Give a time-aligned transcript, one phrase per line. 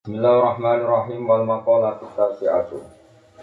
[0.00, 1.28] Bismillahirrahmanirrahim.
[1.28, 2.80] Wal maqalatu tasi'atu.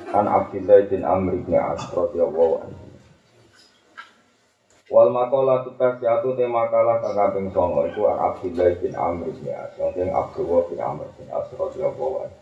[0.10, 2.86] An Abdullah bin Amr bin As radhiyallahu anhu.
[4.90, 9.70] Wal maqalatu tasi'atu te makalah kang kaping 9 iku an Abdullah bin Amr bin As.
[9.78, 12.38] Sing Abdullah bin Amr bin As radhiyallahu anhu.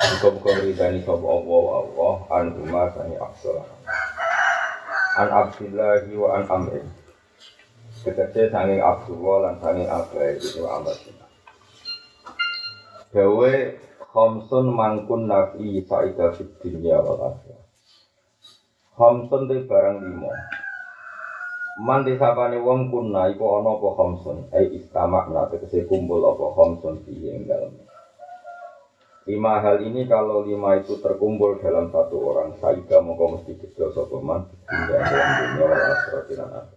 [0.00, 3.68] Muka-muka ridani sapa Allah Allah an umma sani Abdullah.
[5.20, 6.80] An Abdullah wa an Amr.
[8.08, 10.96] Tegese sanging Abdullah lan sanging Abdullah itu Amr.
[11.04, 11.15] bin
[13.14, 13.52] Dawe
[14.16, 17.60] Khamsun mangkun nafi sa'idah fid dunya wal akhirah.
[19.28, 20.32] Te barang limo.
[21.84, 24.48] Man disapane wong kunna iku ana apa khamsun?
[24.56, 27.76] Ai istamak na tegese kumpul apa khamsun ing dalem.
[29.28, 34.16] Lima hal ini kalau lima itu terkumpul dalam satu orang, saida mongko mesti gede sapa
[34.16, 35.76] man dunia wal
[36.24, 36.72] akhirah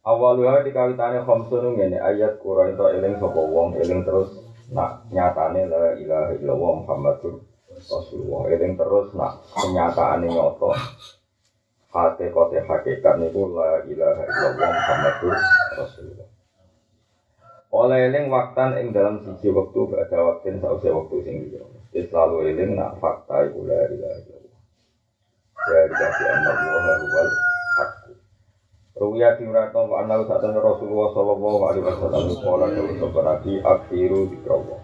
[0.00, 4.32] Awalnya dikawitane khamsun ngene ayat Quran itu eling sapa wong eling terus
[4.72, 8.48] nak nyatane la ilaha illallah Muhammadur Rasulullah.
[8.48, 10.72] Eling terus nak kenyataane nyoto
[11.92, 15.34] hati kote hakikat niku la ilaha illallah Muhammadur
[15.76, 16.28] Rasulullah.
[17.68, 21.60] Oleh eling waktan ing dalam siji waktu ada waktu sausi waktu sing liya.
[21.92, 24.58] Selalu eling nak fakta iku la ilaha illallah.
[25.60, 26.56] Dari kasih Allah
[27.04, 27.49] wal
[29.00, 32.36] Ruya timratno wa anna usatan Rasulullah sallallahu alaihi wasallam.
[32.36, 34.76] Kala dawu sopa nabi akhiru dikrawa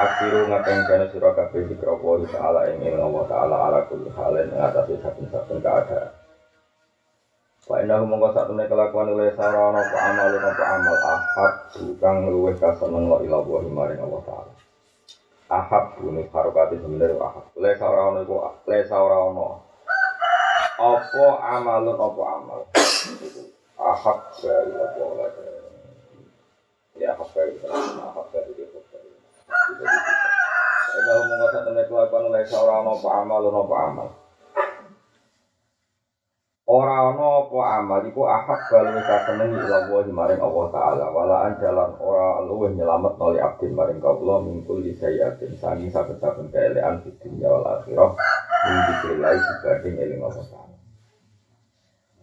[0.00, 5.04] Akhiru ngakeng kena sirah kabeh dikrawa Di ta'ala ingin Allah ta'ala ala kulli halin Ngatasi
[5.04, 6.16] saben-saben keadaan.
[7.68, 12.54] Wa inna hu mongko satune kelakuan oleh sarana apa amal apa amal ahab bukan luweh
[12.56, 14.52] kaseneng wa ila wa maring Allah taala.
[15.52, 17.44] Ahab ini harokati sebenarnya ahab.
[17.58, 18.38] Le sarana iku
[18.70, 19.60] le sarana
[20.78, 22.60] apa amalun apa amal
[23.76, 25.44] ahab dari apa lagi
[26.96, 28.80] ya ahab dari ahab dari itu
[30.96, 34.08] Eka ngomong kata temen kelakuan oleh seorang apa amal apa amal.
[36.66, 41.04] Orang apa amal iku ahab balu kasenengi ila wa maring Allah taala.
[41.12, 47.04] Walaan jalan ora luwih nyelamet noli abdin maring kaula mingkul di sayatin sangi saben-saben keelean
[47.04, 48.16] di dunya wal akhirah
[49.04, 50.65] dibanding eling Allah taala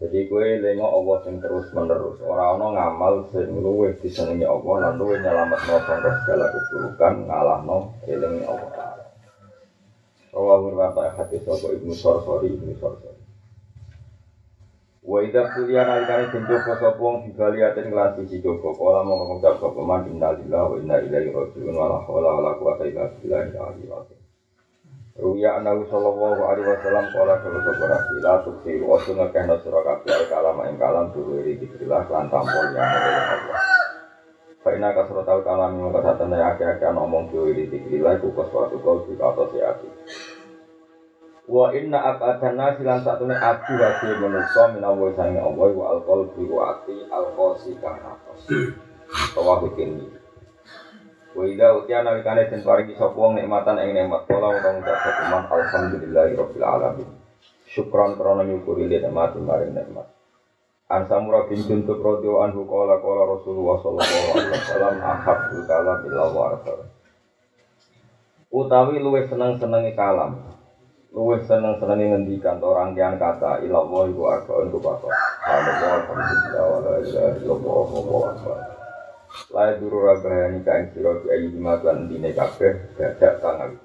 [0.01, 4.93] jadi gue lengok Allah yang terus menerus orang orang ngamal sing luwih disenengi Allah lan
[4.97, 9.05] luwih nyelamet no segala keburukan ngalah no eling Allah taala.
[10.33, 13.21] Rawahu riwayat hadis sapa Ibnu Sarsari Ibnu Sarsari
[15.03, 19.61] Wa idza kuliah nalikane den joko sapa wong bibaliaten kelan sisi joko kala mau ngucap
[19.61, 24.22] sapa man innalillahi wa inna ilaihi raji'un wa la haula wa la quwata illa azim
[25.13, 29.85] Ruya anahu sallallahu alaihi wasallam kala kalau sapa nabi la tukhir wa sunna kana sira
[29.85, 33.61] kabeh kalam ing kalam duwiri dikrilah lan tampol yang Allah.
[34.65, 39.45] Fa inna kasratal kalam mung kasatane akeh-akeh ngomong duwiri dikrilah ku suatu kau juga atau
[39.53, 39.85] seati
[41.45, 46.49] Wa inna abadan nasi lan satune adu hati manusa minawa sange Allah wa alqol bi
[46.49, 48.49] wa ati alqosi kang nafas.
[49.37, 50.09] Wa bikin
[51.33, 55.37] Wa idza utiya nalikane den paringi sapa wong nikmatan ing nikmat kala wong ngucap sapa
[55.49, 57.09] alhamdulillahi rabbil alamin.
[57.65, 60.07] Syukran karena nyukuri nikmat maring nikmat.
[60.93, 66.25] An Samura bin Juntuk radhiyallahu anhu qala qala Rasulullah sallallahu alaihi wasallam ahabbul kalam illa
[66.29, 66.53] wa
[68.53, 70.37] Utawi luwih seneng-senenge kalam
[71.13, 75.09] luwih seneng seneng ngendikan orang yang kata ilallah ibu arba untuk apa
[75.45, 78.82] alhamdulillah wa la ilaha illallah wa
[79.33, 83.81] akbar la duru rabahani kain siro bi ayi dimatuan dine kabeh dadak kang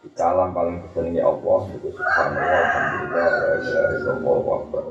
[0.00, 4.84] di kalam paling kesenengi Allah itu subhanallah alhamdulillah la ilaha illallah wa akbar.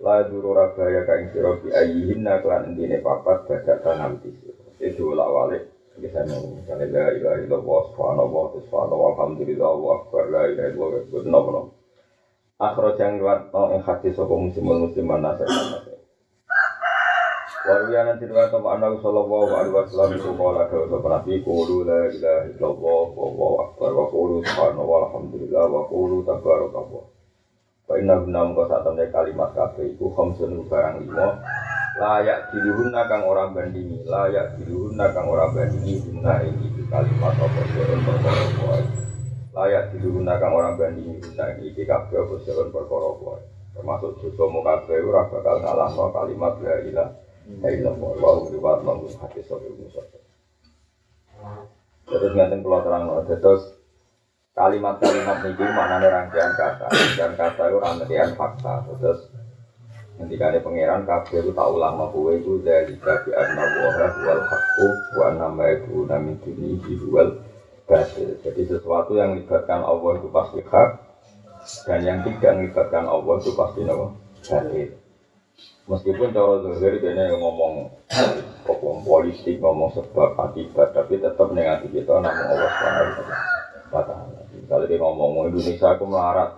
[0.00, 4.18] La duru rabahaya kain siro bi ayi hinna kelan dine papat dadak kang
[4.82, 9.70] itu ulah walik bisa misalnya la ilaha illallah subhanallah subhanallah alhamdulillah
[10.28, 11.62] la ilaha illallah wa nopo nopo
[12.60, 13.16] akhraj yang
[13.84, 15.48] hadis sapa muslimun musliman nasir
[17.70, 22.10] Warwiya nanti riwayat apa anda sallallahu alaihi wasallam itu kala ke sapa nabi qulu la
[22.10, 27.04] ilaha illallah wa wa akbar wa qulu subhanallah alhamdulillah wa qulu tabarakallah.
[27.86, 31.38] Fa inna guna mengko sak kalimat kabeh iku khamsun barang lima
[32.02, 38.00] layak diluhuna kang orang bandingi layak diluhuna kang orang bandingi guna ini kalimat apa sirun
[38.02, 38.44] perkara
[39.54, 43.10] layak diluhuna kang orang bandingi guna ini kabeh apa sirun perkara
[43.78, 48.98] termasuk juga mau kabeh ora bakal ngalah no kalimat la ilaha illallah wa riwayat nang
[49.04, 50.02] hadis sahih Musa
[52.06, 53.80] terus ngaten kula terang terus
[54.50, 56.90] kalimat-kalimat niki maknane rangkaian kata.
[57.16, 58.84] Dan kata itu rangkaian fakta.
[58.98, 59.30] Terus
[60.20, 64.88] Ketika ada pangeran kabeh itu tahu lama kue itu dari kabi anna waha wal hakku
[65.16, 66.76] wa nama itu nami duni
[67.08, 67.40] wal
[67.88, 68.36] batil.
[68.44, 70.90] Jadi sesuatu yang melibatkan Allah itu pasti hak
[71.88, 74.12] dan yang tidak melibatkan Allah itu pasti nama
[74.44, 74.99] batil.
[75.90, 77.90] Meskipun cara kayaknya yang ngomong
[78.62, 84.10] ngomong politik, ngomong sebab akibat, tapi tetap negatif kita namun Allah swt.
[84.54, 86.54] Misalnya dia ngomong Indonesia aku melarat,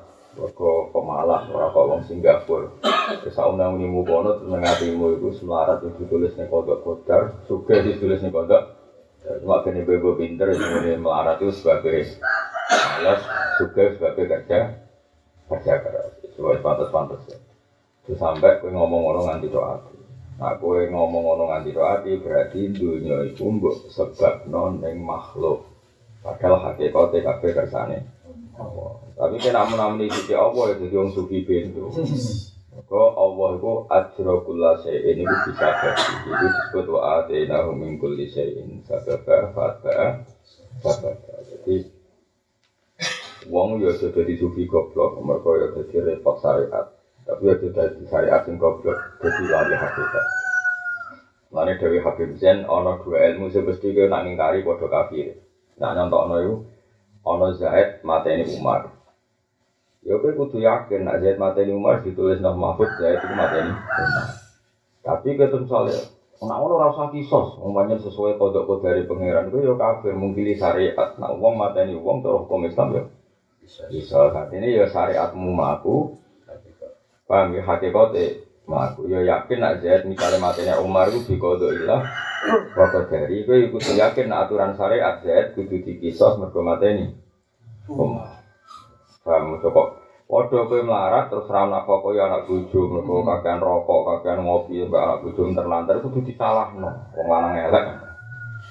[0.92, 2.68] pemalas ora kok wong Singapura.
[3.24, 8.20] Wis undang unimu kono terus ngatimu iku semarat itu ditulis ning kodok kodar, suge ditulis
[8.20, 8.68] ning kodok.
[9.40, 12.20] Cuma kene bebo pinter ini melarat itu sebagai
[12.68, 13.20] malas,
[13.56, 14.76] suge sebagai kerja
[15.48, 16.20] kerja keras.
[16.20, 17.51] Sesuai pantas-pantas.
[18.12, 19.80] Terus sampai kowe ngomong ngono nganti doa.
[20.36, 25.64] Nah, kowe ngomong ngono nganti doa berarti dunia itu mbok sebab non ning makhluk.
[26.20, 28.04] Padahal hakikate kabeh kersane.
[29.16, 29.64] Tapi kena
[29.96, 31.88] di sisi Allah ya jadi orang sufi bentu.
[32.76, 38.84] Maka Allah itu ajrokullah syai'in itu bisa berarti Itu disebut wa atina min kulli syai'in
[38.84, 40.20] sababa fatba
[40.84, 41.36] sababa.
[41.48, 41.88] Jadi
[43.48, 46.92] Wong ya sudah di sufi goblok, mereka ya jadi repot syariat.
[47.22, 50.24] Tapi ya sudah di syariat yang goblok, jadi lari hakikat.
[51.52, 55.36] Lainnya Dewi Habib Zain, ono dua ilmu sebesti nak ngingkari bodoh kafir.
[55.78, 56.54] Nah nyontok itu,
[57.22, 58.88] ono Zaid mateni Umar.
[60.02, 64.26] Ya kowe kudu yakin nek Zaid mateni Umar ditulis nang Mahfud Zaid itu mateni Umar.
[65.04, 66.00] Tapi ketemu soalnya
[66.42, 70.58] Nah, ono ora usah kisos, umpamanya sesuai kodok kode dari pangeran itu ya kafir mungkili
[70.58, 71.14] syariat.
[71.14, 73.02] Nah, uang mateni uang terus hukum Islam ya
[73.62, 73.86] bisa.
[73.86, 76.18] Bisa saat ini ya syariatmu maku,
[77.32, 79.08] paham ya hakikate maku.
[79.08, 82.04] Ya yakin nak Zaid misalnya mateni Umar itu di kodok ilah,
[82.76, 87.08] Bapak dari itu ikut yakin aturan syariat Zaid kudu dikisos mergo mateni
[87.88, 88.44] Umar.
[89.24, 94.00] Paham kok Waduh kowe melarat terus ra nak kok ya anak bojo mergo kakean rokok,
[94.08, 96.88] kakean ngopi mbak anak bojo terlantar kudu disalahno.
[97.12, 97.84] Wong lanang elek.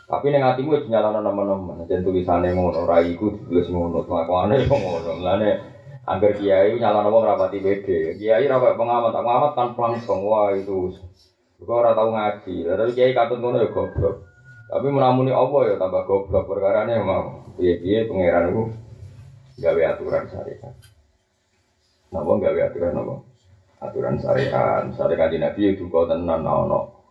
[0.09, 1.85] Tapi ning atimu wis nyalano nemen-nemen.
[1.85, 4.25] Jen tulisane ngono, ra iku ditulis ngono, kok
[4.73, 5.09] ngono.
[5.21, 5.70] Mulane
[6.05, 8.17] angger kiai nyalano wong rapati pede.
[8.17, 10.95] Kiai ra kok pengamat, pengamat kan langsung wah itu.
[11.61, 12.65] Kok ora tau ngaji.
[12.65, 14.25] Lalu kiai katut ngono ya goblok.
[14.71, 17.43] Tapi menamuni apa ya tambah goblok perkara ini mau.
[17.59, 18.63] Piye-piye pangeran iku
[19.61, 20.73] gawe aturan syariat.
[22.09, 23.15] Napa gawe aturan napa?
[23.83, 24.87] Aturan syariat.
[24.87, 27.03] Misalnya kan Nabi itu kau tenan ono.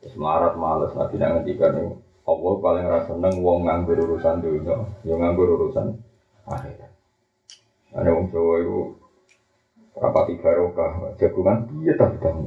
[0.00, 5.14] Terus melarat males Nabi nak ngendikan Allah paling rasa seneng wong nganggur urusan dunia, yo
[5.14, 5.94] nganggur urusan
[6.42, 6.95] akhirat.
[7.96, 8.78] Ada wong Jawa itu
[9.96, 12.44] rapati barokah, jagungan iya tapi tahu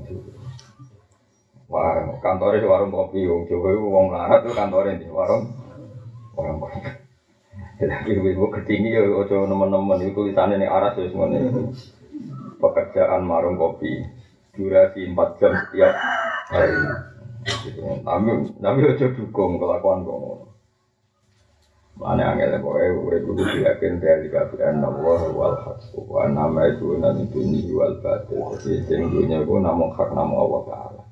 [1.69, 5.49] Wah, kantornya warung kopi, wong Jawa itu wong larat itu kantornya di warung
[6.37, 6.81] warung kopi.
[7.79, 11.71] Jadi ibu ketinggi ya ojo teman-teman itu tulisannya nih ya semuanya itu
[12.59, 14.03] pekerjaan marung kopi
[14.51, 15.93] durasi 4 jam setiap
[16.51, 16.75] hari.
[17.63, 17.79] Gitu.
[18.03, 18.29] Tapi
[18.59, 20.48] tapi ojo dukung kelakuan kok.
[21.99, 27.27] Mana angel pokoknya urip kudu diyakin dari kafiran Allah wal haq wa nama itu nanti
[27.27, 28.55] dunia wal batil.
[28.55, 31.03] Jadi sing dunia namun hak namun Allah taala.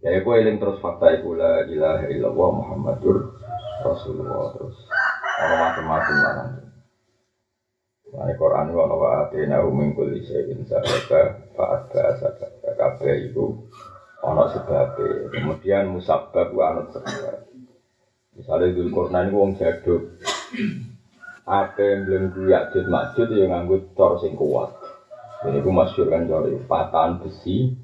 [0.00, 3.36] Ya aku eling terus fakta itu la ilaha illallah Muhammadur
[3.84, 4.76] Rasulullah terus
[5.44, 6.64] ono macam-macam lah nanti.
[8.14, 13.44] Nah, Quran itu ono wa'atina uming kulli syai'in sababa fa'adba sababa kabeh itu
[14.24, 15.28] ono sebabnya.
[15.36, 17.53] Kemudian musabab wa anut sebab.
[18.34, 20.02] Misalnya di Quran itu wong jaduk.
[21.44, 24.74] Apa yang belum duyakjud makjud yang nganggut cor sing kuat.
[25.44, 27.76] Ini aku masyur kan cor patahan besi.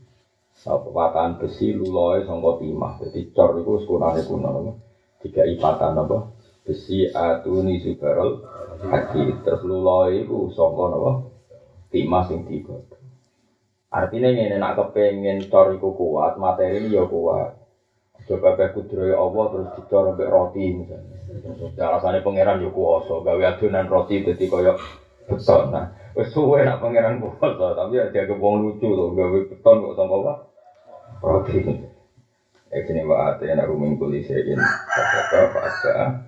[0.66, 2.98] Patahan besi luloi sangka timah.
[3.04, 4.80] Jadi cor itu sekunane kuno.
[5.20, 6.40] Tiga ipatan apa?
[6.70, 8.44] besi atuni subarol
[8.84, 11.10] haji terus luloi itu songko nopo
[11.90, 12.78] timah sing tiga
[13.90, 17.58] artinya ini nak kepengen cor iku kuat materi ini ya kuat
[18.28, 21.16] coba kayak kudroy Allah terus dicor sampai roti misalnya.
[21.78, 24.78] Alasannya pangeran ya kuoso gawe adonan roti jadi koyok
[25.30, 25.64] beton.
[25.72, 25.94] Nah
[26.28, 30.32] suwe nak pangeran kuoso tapi ya jaga wong lucu loh gawe beton kok sama apa?
[31.20, 31.58] Roti.
[32.70, 34.54] Ekini wa atena rumin kuli sein
[34.94, 36.22] Sadaka fa'adha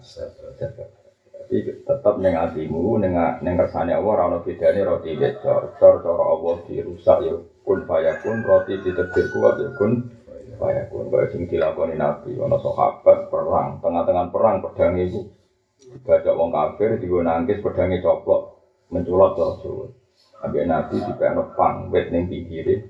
[1.38, 1.56] Tapi
[1.86, 3.14] tetap neng atimu Neng,
[3.46, 9.30] neng Allah Rana bedanya roti becor Cor cor Allah dirusak ya Kun fayakun Roti diterbit
[9.30, 10.10] kuat ya kun
[10.62, 12.38] Fayakun Kaya sing dilakoni nabi.
[12.38, 13.82] Wana sahabat perang.
[13.82, 15.26] Tengah-tengah perang pedang itu
[16.06, 18.62] Baca wong kafir Digo nangkis pedangnya coplok
[18.94, 19.90] Menculot terus
[20.38, 22.86] Ambil nabi di pang Wet neng pinggirnya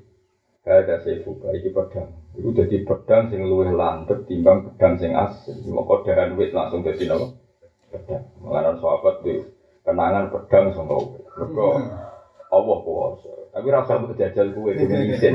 [0.62, 2.22] Ada sefuka Ini pedang.
[2.38, 5.58] Itu jadi pedang sing luwih landep timbang pedang sing asli.
[5.66, 7.28] Maka dahan wit langsung jadi nama
[7.90, 8.24] pedang.
[8.38, 9.42] Mengenai sahabat di
[9.82, 12.11] kenangan pedang sama wit.
[12.52, 13.32] Allah kuasa.
[13.56, 15.32] Tapi rasa mbok jajal kuwe demen isin.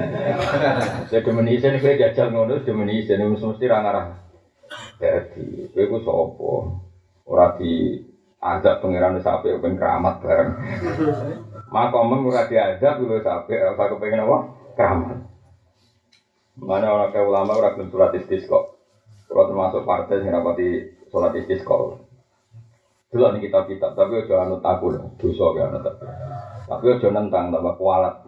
[1.09, 4.05] Saya demen isin kowe jajal ngono demen isin mesti ra ngarah.
[5.01, 6.51] Dadi kowe ku sapa?
[7.27, 7.97] Ora di
[8.38, 10.50] azab pangeran wis apik ben keramat bareng.
[11.74, 14.38] Maka mem ora diazab wis apik ora kepengen apa?
[14.77, 15.17] Keramat.
[16.57, 18.62] Mana orang kayak ulama ora gelem surat istisqa.
[19.27, 21.97] Kalau termasuk partai yang rapati sholat istisqa.
[23.07, 26.03] Dulu nih kitab-kitab, tapi ojo anut aku dosa ya anut aku.
[26.67, 28.27] Tapi ojo nentang, tambah kualat.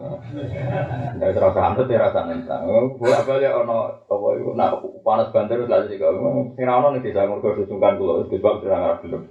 [1.20, 2.64] Nggak terasa anut ya rasa nentang.
[2.96, 6.48] Gue apa ya ono apa itu nak panas banter terus lagi kau.
[6.56, 9.22] Sing ono nih bisa ngurus susungkan dulu, terus sebab sudah ngarep belum.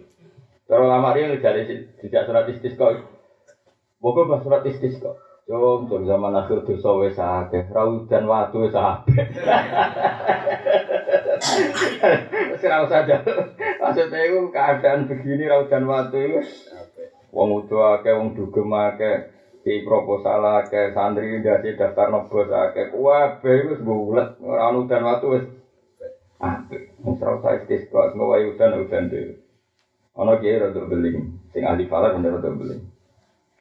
[0.70, 3.02] Kalau lama dia dari sejak surat istisqa.
[3.98, 5.12] Pokoknya bahas surat istisqa.
[5.50, 9.26] Jom, jom zaman akhir dosa wis akeh, rau dan watu wis akeh.
[12.62, 13.18] Saja.
[13.82, 16.46] Maksudnya itu keadaan begini rau dan watu itu.
[17.36, 19.30] Wong udo akeh, wong dugem akeh,
[19.62, 25.26] di proposal akeh, santri dasi daftar nobos akeh, kabeh wis bulet, ora ono udan watu
[25.38, 25.46] wis
[26.42, 26.90] apik.
[27.06, 29.34] Wong serau saya istisqa, ngowahi udan udan dhewe.
[30.18, 31.18] Ono kiai rada beling,
[31.54, 32.82] sing ahli falak bener rada beling.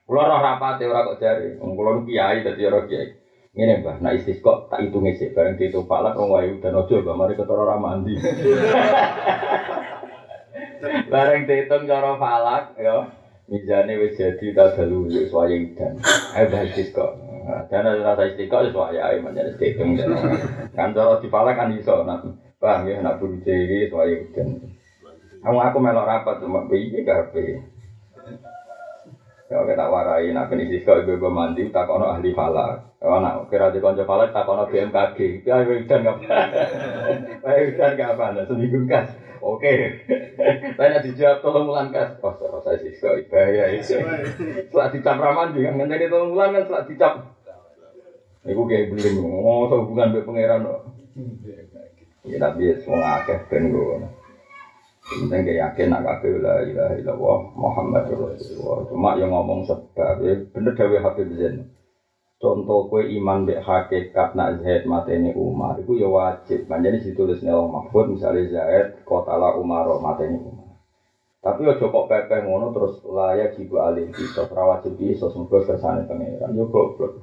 [0.09, 1.61] Kulo roh rapate ora kok jare.
[1.61, 3.07] Wong kulo nu kiai dadi ora kiai.
[3.53, 7.15] Ngene Mbah, nek istisqa tak hitung sik bareng diitung falak wong wae dan ojo Mbah
[7.17, 8.17] mari ketara ora mandi.
[11.13, 13.18] bareng diitung cara falak ya.
[13.49, 15.97] Mizane wis jadi tadalu wis wae udan.
[16.37, 17.07] Ayo Mbah istisqa.
[17.73, 19.97] Dan ada rasa istiqo wis wae ae menjadi diitung.
[20.77, 22.29] Kan cara dipalak kan iso nak
[22.61, 24.69] Bang ya nak buru iki wae udan.
[25.41, 27.65] Kamu aku melok rapat cuma piye karepe.
[29.49, 33.01] Ya kita warai nak kena siswa ibu ibu mandi tak kono ahli falak.
[33.01, 35.49] Ya nak kira di konco falak tak kono BMKG.
[35.49, 37.49] Ya ibu dan nggak apa.
[37.49, 38.45] Ibu dan nggak apa.
[38.45, 39.09] Seminggu kas.
[39.49, 40.05] Oke.
[40.77, 42.21] Tanya dijawab tolong ulang kas.
[42.21, 43.97] Oh saya siswa bahaya itu.
[44.69, 47.15] Setelah dicap ramandi kan nanti tolong ulang kan setelah dicap.
[48.45, 50.69] Ibu kayak beli Oh hubungan be pangeran.
[52.29, 53.97] Ya tapi semua akeh ben gue.
[55.09, 58.85] Penting kayak yakin nak kabeh la ilaha illallah Muhammad Rasulullah.
[58.93, 61.65] Cuma yang ngomong sebab ya bener dawe Habib Zain.
[62.39, 66.71] Contoh kue iman dek hakikat nak Zaid mateni Umar itu ya wajib.
[66.71, 70.79] Manjani ditulis nih Allah Mahfud misalnya Zaid kotala Umar mateni Umar.
[71.43, 76.55] Tapi ojo kok pepeh ngono terus layak jiwa alih kita wajib bisa semoga kersane pangeran
[76.55, 77.19] yo goblok.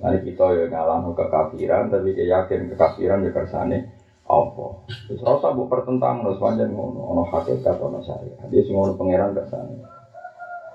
[0.00, 3.84] Nanti kita ya ngalam kekafiran tapi dia yakin kekafiran ya kersane
[4.24, 4.66] apa?
[5.12, 8.48] Terus rasa bu pertentang terus panjang ngono, ono hakikat ono syariat.
[8.48, 9.76] Dia sing ngono pangeran sana.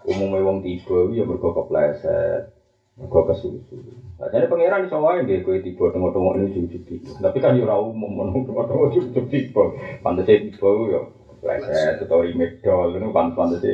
[0.07, 2.56] Umumnya wong tiba, ya mergo kepleset,
[2.97, 3.77] mergo kesusu.
[4.17, 7.11] Nah, jadi pangeran iso wae nggih kowe tiba tengok-tengok ini ujug tiba.
[7.21, 9.63] Tapi kan ora umum ngono tengok-tengok ujug tiba.
[10.01, 11.01] Pantese tiba yo
[11.37, 13.73] kepleset atau medal itu pantes-pantese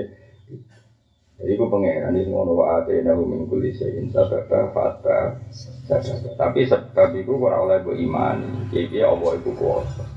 [1.43, 5.35] jadi aku pangeran ini semua wa ate nahu min kulli shay'in sababa fata.
[6.39, 8.69] Tapi sebab itu ora oleh bu iman.
[8.71, 10.07] Jadi Allah itu kuasa.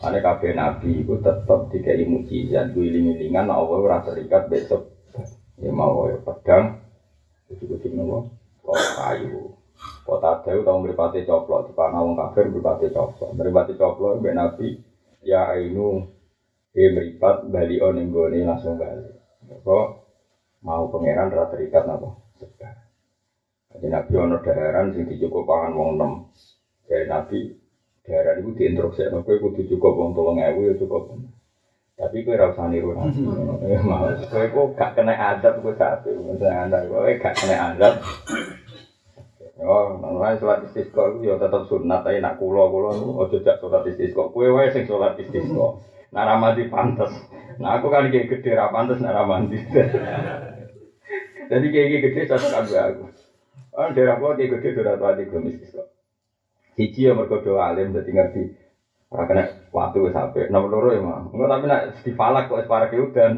[0.00, 4.88] Ane kabeh nabi itu tetap dikai mukjizat ku iling-ilingan Allah ora terikat besok.
[5.60, 6.79] Ya mau ya pedang.
[7.50, 8.30] Kucing-kucing nopo?
[8.62, 9.50] Kok kayu.
[10.06, 13.34] Kota Dewi tahu meripati coplok, di panah wong kafir meripati coplok.
[13.34, 14.68] Meripati coplok, mbak Nabi,
[15.26, 16.06] ya ainu,
[16.70, 17.98] dia meripat, bali on
[18.46, 19.18] langsung balik.
[19.66, 19.86] Kok
[20.60, 22.76] mau pangeran rata terikat napa sedar
[23.72, 26.12] jadi nabi ono daharan sing dicukup pangan wong enam
[26.84, 27.38] dari nabi
[28.04, 31.16] daharan itu diinstruksi kowe kudu cukup wong tolong ewu ya cukup
[32.00, 36.78] tapi ora usah niru nabi mau kowe kok gak kena adab kowe satu misalnya anda
[36.88, 38.00] kowe gak kena adab
[39.60, 43.84] Oh, nang sholat istisqa itu ya tetap sunat tapi nak kulo kulo ojo jak sholat
[43.92, 44.32] istisqa.
[44.32, 45.76] Kue wae sing sholat istisqa.
[46.16, 47.12] Nak ramadi pantes.
[47.60, 49.60] Nah aku kan kayak gede ra pantes nak ramadi.
[51.52, 53.04] Jadi kayak gede satu kabeh aku.
[53.76, 55.84] Oh, daerah gua kayak gede daerah tua di belum istisqa.
[56.80, 58.42] Siji ya mergo alim dadi ngerti.
[59.10, 59.42] Ora kena
[59.74, 60.46] waktu wis sampe.
[60.46, 61.26] Nomor loro ya mah.
[61.34, 63.32] Enggak tapi nak di falak kok para udan.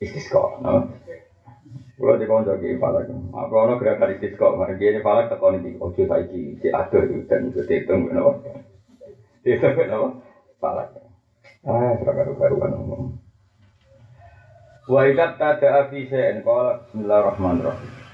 [0.00, 0.42] Istisqa.
[0.64, 0.88] No?
[2.00, 3.12] Kalau di konco ki falak.
[3.12, 4.56] Apa ono gerakan istisqa.
[4.56, 8.40] Mari dia falak tekoni di ojo saiki di atur udan itu dihitung kenapa.
[9.44, 10.08] Dihitung kenapa?
[10.56, 10.88] Falak.
[11.68, 13.02] Ah, seragam baru-baruan ngomong.
[14.88, 18.11] Wa idat tada afi sen qala bismillahirrahmanirrahim.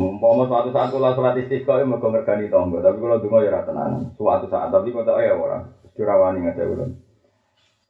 [0.00, 3.68] Mumpama suatu saat kula salat istisqa ya mergo ngergani tangga, tapi kula donga ya ora
[3.68, 4.16] tenan.
[4.16, 5.60] Suatu saat tapi kok ya ora.
[5.92, 6.96] Dirawani ngate ulun.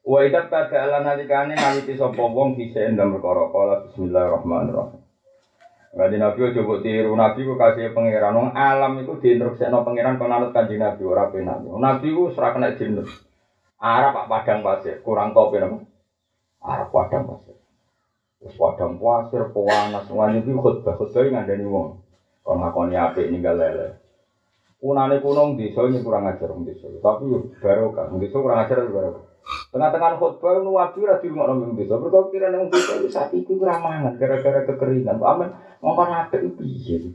[0.02, 4.98] Wa idat tada ala nalikane naliti sapa wong sen dan perkara qala bismillahirrahmanirrahim.
[5.90, 10.34] Ngaji Nabi ojo mbok tiru, Nabi ku kasih pangeran wong alam iku diinstruksikno pangeran kon
[10.34, 11.62] anut kanjeng Nabi ora penak.
[11.62, 13.10] Nabi ku ora kena jinus.
[13.78, 15.80] Arab pak padang pasir, kurang topi napa?
[16.60, 17.56] Arab padang pasir.
[18.40, 21.64] Terus padang pasir, pewanas, semuanya itu khutbah, khutbah yang ada nih
[22.50, 22.58] wong.
[22.66, 23.88] Ngakoni apik ninggal lele.
[24.82, 26.90] Kunane kuno desa ini kurang ajar wong desa.
[26.90, 29.24] Tapi yo barokah, wong desa kurang ajar barokah.
[29.70, 31.94] Tengah-tengah khutbah nu wabi ra dirungokno wong desa.
[31.94, 35.22] Mergo kira nang desa saat iku ora mangan gara-gara kekeringan.
[35.22, 37.14] Amen ngongkon apik piye.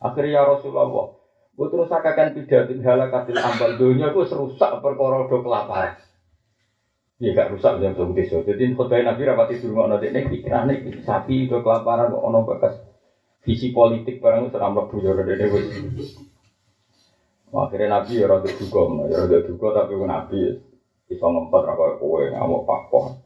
[0.00, 1.12] Akhirnya ya Rasulullah,
[1.60, 5.92] Gue terus akan pidatin halakatil ambal dunia gue serusak perkara do kelaparan.
[7.20, 8.40] Iya gak rusak jam sebut desa.
[8.40, 10.72] Jadi khutbah Nabi rapati durung ono dek nek pikiran
[11.04, 12.89] sapi do kelaparan kok ono bekas
[13.44, 15.60] visi politik barang itu seram lebu ya dewe.
[17.50, 20.38] Akhirnya Nabi ya rada duga, ya rada duga tapi Nabi
[21.10, 23.18] bisa ngempet apa kowe ngamuk pakon.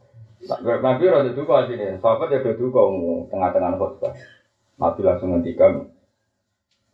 [0.65, 2.81] Nabi rada duga sini, sahabat ya rada duga
[3.29, 4.13] tengah-tengah khutbah.
[4.81, 5.93] Nabi langsung ngendikan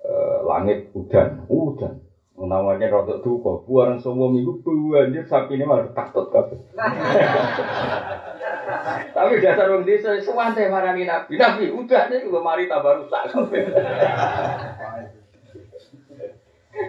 [0.03, 2.03] eh, langit udan, udan.
[2.41, 6.57] Namanya rada duga, buaran semua minggu banjir sapi ini malah takut kabeh.
[9.13, 11.37] Tapi dasar wong desa suwante marani Nabi.
[11.37, 13.61] Nabi udah nih gue mari tambah rusak kabeh.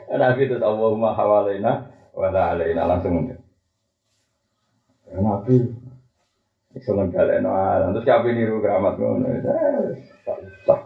[0.25, 1.85] Nabi itu Allahumma hawalaina
[2.17, 3.37] wa la alaina langsung udah.
[5.21, 5.69] Nabi
[6.73, 7.93] iso nggalekno alam.
[7.93, 9.29] Terus kabeh niru keramat ngono.
[10.25, 10.81] Tak usah.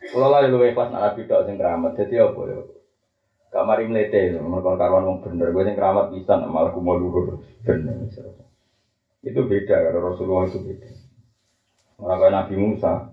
[0.00, 1.98] Kalau lah lu ikhlas Nabi tok sing keramat.
[1.98, 2.79] Jadi apa ya?
[3.50, 5.50] Gak mari mlete, mergo karuan wong bener.
[5.50, 7.42] Gue sing keramat bisa malah kumo luhur.
[7.66, 8.06] Bener.
[9.26, 10.90] Itu beda kalau Rasulullah itu beda.
[12.00, 13.10] Maka Nabi Musa,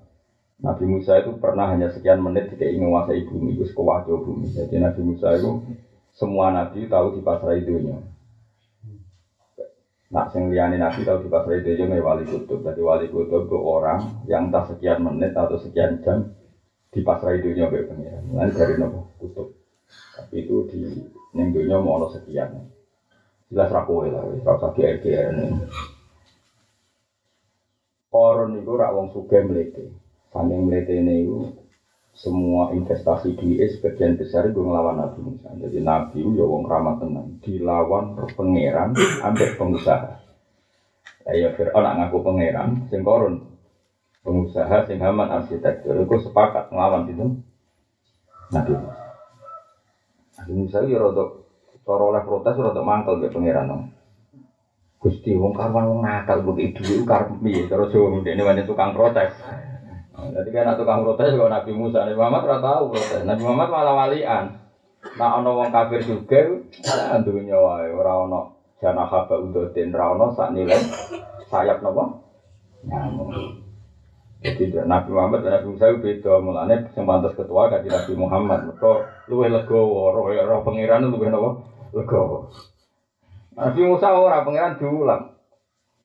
[0.61, 4.47] Nabi Musa itu pernah hanya sekian menit tidak ingin menguasai bumi, itu sekewajo bumi.
[4.53, 5.59] Jadi Nabi Musa itu
[6.13, 7.99] semua Nabi tahu di pasar dunia.
[10.07, 12.63] Nah, sing liyane Nabi tahu di pasar itu juga wali kutub.
[12.63, 16.23] Jadi wali kutub itu orang yang tak sekian menit atau sekian jam
[16.87, 18.23] di pasar dunia kayak pengiran.
[18.55, 19.51] Dari nopo kutub.
[19.87, 20.81] Tapi itu di
[21.37, 22.57] neng dunia mau ono sekian.
[23.47, 25.47] Jelas rakowe lah, kalau sakit ini.
[28.11, 29.87] Koron itu rak wong sugih mlete.
[30.31, 31.47] Saking mletene itu
[32.11, 35.53] semua investasi duit sebagian besar itu ngelawan Nabi Musa.
[35.53, 38.91] Jadi Nabi itu ya wong ramah tenang, dilawan pangeran
[39.23, 40.17] ambek pengusaha.
[41.27, 43.43] Ya Fir'aun nak ngaku pangeran, sing koron
[44.23, 47.31] pengusaha sing Haman arsitektur itu sepakat ngelawan itu
[48.51, 49.06] Nabi Musa.
[50.51, 51.23] Musa ya rada
[51.87, 53.91] cara oleh protes rada mangkel ke pangeran.
[54.97, 59.31] Gusti wong karwan wong nakal kok itu karep piye terus wong ini banyak tukang protes.
[60.17, 63.21] Nah, Jadi kan tukang protes kok Nabi Musa, Nabi Muhammad ora tahu protes.
[63.23, 64.45] Nabi Muhammad malah walian.
[65.15, 66.41] Nah ana wong kafir juga
[67.21, 68.41] dunya wae ora ana
[68.81, 70.81] jana haba udotin ora ana sak nilai
[71.47, 72.23] sayap napa?
[72.83, 73.66] Nyamuk.
[74.37, 78.69] Jadi Nabi Muhammad dan Nabi Musa beda mulane sing pantes ketua kanthi Nabi Muhammad.
[78.69, 81.65] Mergo luwih legowo, roh roh pangeran luwih napa?
[81.89, 82.53] Legowo.
[83.57, 85.33] Nabi Musa ora pangeran diulang.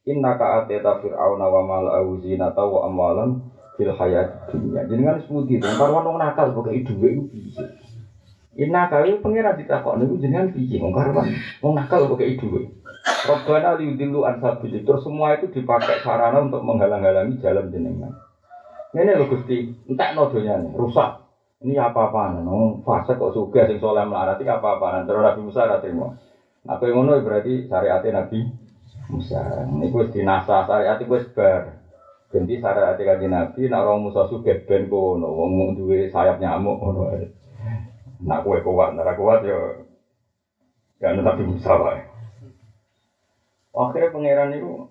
[0.08, 3.38] Inna ka ateta fir'auna wa mala'ahu zinata wa amwalan
[3.76, 4.82] fil hayat dunya.
[4.88, 7.64] Jenengan sebuti to, karwan wong nakal pokoke dhuwit iku piye.
[8.58, 11.30] Inna ka iki pangeran ditakok niku jenengan piye wong karwan
[11.62, 12.81] wong nakal pokoke dhuwit.
[13.02, 14.82] Robbana liudillu an sabil.
[14.82, 18.14] Terus semua itu dipakai sarana untuk menghalang-halangi jalan jenengan.
[18.92, 21.24] Ini lho Gusti, entek no donyane, rusak.
[21.62, 25.06] Ini apa-apaan, no, fase kok suga sing soleh melarat iki apa-apaan.
[25.06, 26.10] Terus Nabi Musa terima.
[26.66, 28.42] Nah, kowe ngono berarti syariatnya Nabi
[29.10, 29.62] Musa.
[29.70, 31.78] Niku wis dinasa syariat iku wis bar.
[32.34, 37.14] Ganti syariat kanjeng Nabi nek orang Musa sugih ben kono, wong duwe sayap nyamuk ngono.
[38.26, 39.86] Nak kowe kuat, nek kuat yo
[40.98, 42.11] ya Nabi Musa wae.
[43.72, 44.86] Akhirnya pangeran itu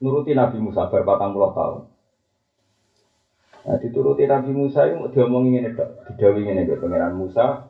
[0.00, 1.82] nuruti Nabi Musa bar 40 tahun.
[3.60, 5.76] Nah, dituruti Nabi Musa itu diomongin ini,
[6.08, 7.68] didawi ini, pangeran Musa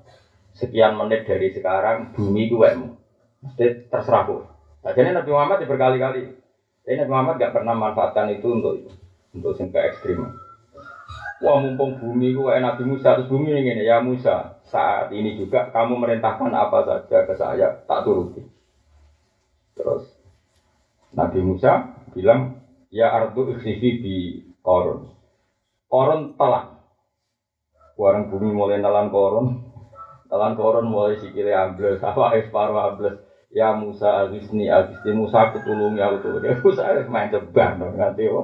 [0.55, 2.95] sekian menit dari sekarang bumi itu wekmu.
[3.43, 4.43] Mesti terserah kok.
[4.87, 6.23] Jadi Nabi Muhammad ya berkali-kali.
[6.87, 8.75] Tapi Nabi Muhammad gak pernah manfaatkan itu untuk
[9.35, 10.31] untuk sing ekstrim.
[11.41, 15.97] Wah mumpung bumi ku Nabi Musa terus bumi ini ya Musa saat ini juga kamu
[15.97, 18.45] merintahkan apa saja ke saya tak turuti.
[19.73, 20.20] Terus
[21.11, 24.17] Nabi Musa bilang ya ardu ikhsifi di
[24.63, 25.11] koron.
[25.91, 26.79] Koron telan.
[27.99, 29.61] Warang bumi mulai nelan koron,
[30.31, 33.19] telan koron mulai sikile ambles, apa separuh ambles.
[33.51, 38.43] Ya Musa agisni agisni Musa ketulung ya itu dia Musa main ceban dong nganti apa?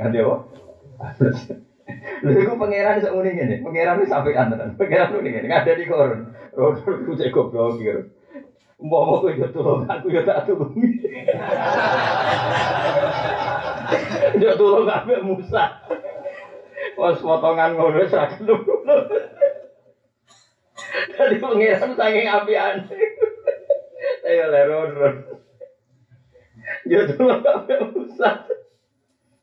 [0.00, 0.34] Nganti apa?
[2.24, 5.84] Lha iku pangeran sak ngene ngene pangeran wis sampai antenan pangeran ngene ngene ada di
[5.84, 7.92] koron rodo ku cek goblok iki
[8.84, 10.76] Umpama kowe yo tulung aku yo tak tulung
[14.36, 15.80] Yo tulung kabeh Musa
[17.00, 18.60] Wes potongan ngono wis ra keluk
[21.16, 22.76] Tadi pangeran saking apian
[24.24, 25.16] Ayo leron ron.
[26.84, 28.44] Ya tuh kabeh Musa.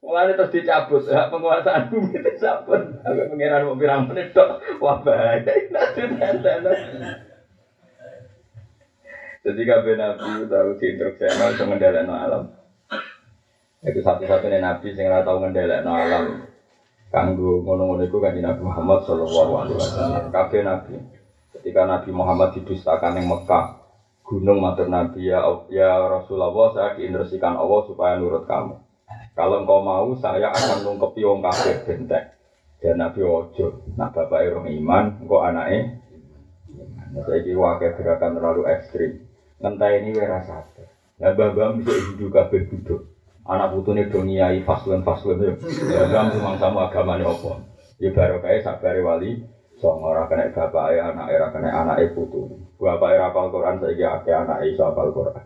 [0.01, 2.82] Mulane terus dicabut hak penguasaan bumi dicabut.
[3.06, 4.62] Agak pengiran mau pirang menit tok.
[4.82, 5.49] Wah bahaya.
[9.41, 12.43] Jadi kabeh nabi tahu diinstruksikan untuk ngendhalekno alam.
[13.82, 16.25] Itu satu-satunya nabi sing ora tau ngendhalekno alam.
[17.12, 20.23] Kanggo ngono-ngono iku kanjeng Nabi Muhammad sallallahu alaihi wasallam.
[20.32, 20.95] Kabeh nabi.
[21.51, 23.84] Ketika Nabi Muhammad didustakan yang Mekah,
[24.23, 28.80] gunung matur Nabi ya, ya Rasulullah saya diinstruksikan Allah supaya nurut kamu.
[29.36, 32.39] Kalau engkau mau, saya akan nungkepi wong kafir bentek.
[32.80, 35.99] Dan Nabi Ojo, nah bapak iman, engkau anaknya.
[37.12, 39.31] Nah, saya wakil gerakan terlalu ekstrim.
[39.62, 40.89] Ngentai ini wira sadar.
[41.21, 43.13] Nah, bapak bisa hidup kafir duduk.
[43.45, 45.54] Anak putune do ngiyai faslun faslun ya.
[46.10, 47.62] Ya memang sama agamane apa.
[48.02, 49.45] Ya kayak sabar wali
[49.82, 52.58] song ora kena bapak anak era kena anak putu.
[52.82, 55.45] Bapak era apal Quran saiki akeh anak iso apal Quran.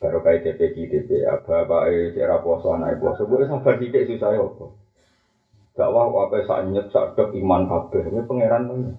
[0.00, 4.40] Kayak TPG TP, apa apa eh cara puasa anak puasa, gue sabar tidak susah ya
[4.40, 4.66] apa.
[5.76, 8.96] Gak wah apa saat nyet saat iman kabeh, ini pangeran tuh.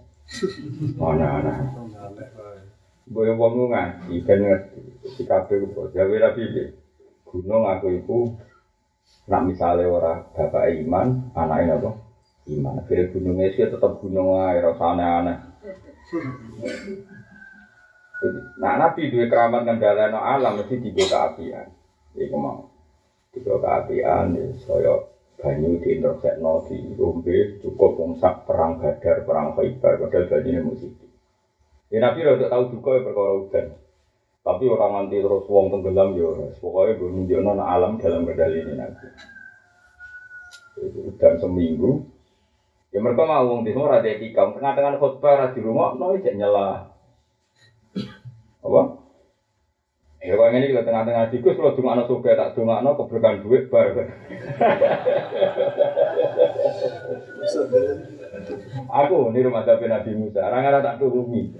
[1.01, 1.55] Mana anak.
[3.11, 4.79] Gue wong ngaji kan ngerti,
[5.19, 6.69] si kabeh gue jawe rapi deh.
[7.27, 8.31] Gunung aku iku
[9.27, 11.91] nak misalnya orang bapak iman, anaknya apa?
[12.47, 12.79] Iman.
[12.79, 15.37] Akhirnya gunungnya sih tetap gunung air, rasa aneh-aneh.
[18.63, 21.67] Nah, Nabi dua keramat ngendhaleno alam mesti tiga keapian.
[22.15, 22.71] Iku mau.
[23.35, 24.93] Tiga keapian ya saya
[25.41, 30.93] banyu di intersekno di rombe cukup ngsak perang badar, perang khaybar, padahal banyune musik.
[31.91, 33.67] Ya Nabi rada tahu juga ya perkara udan.
[34.41, 36.25] Tapi orang nanti terus wong tenggelam ya
[36.57, 39.05] pokoknya gue nunjukno alam dalam kendali ini Nabi.
[40.79, 41.91] Itu udan seminggu.
[42.95, 46.91] Ya mereka mau wong di semua ada etika, tengah-tengah khutbah di rumah, no nyela
[48.61, 48.81] apa?
[50.21, 53.89] Ya kok ini kita tengah-tengah tikus kalau anak suka tak anak keberkahan duit bar.
[58.87, 61.53] Aku di rumah tapi Nabi Musa, orang ada tak turuni.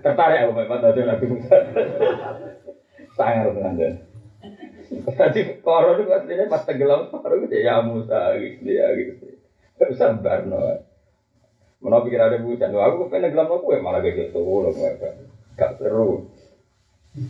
[0.00, 1.56] Tertarik aku memang tadi Nabi Musa.
[3.18, 3.90] Sangat dengan dia.
[5.14, 9.26] Tadi koron itu aslinya pas tenggelam baru gitu ya Musa gitu ya gitu.
[9.96, 10.86] Sabar no.
[11.80, 14.68] Mana pikir ada bujan, aku kepengen gelam aku ya malah kayak gitu, loh
[15.56, 16.28] gak seru.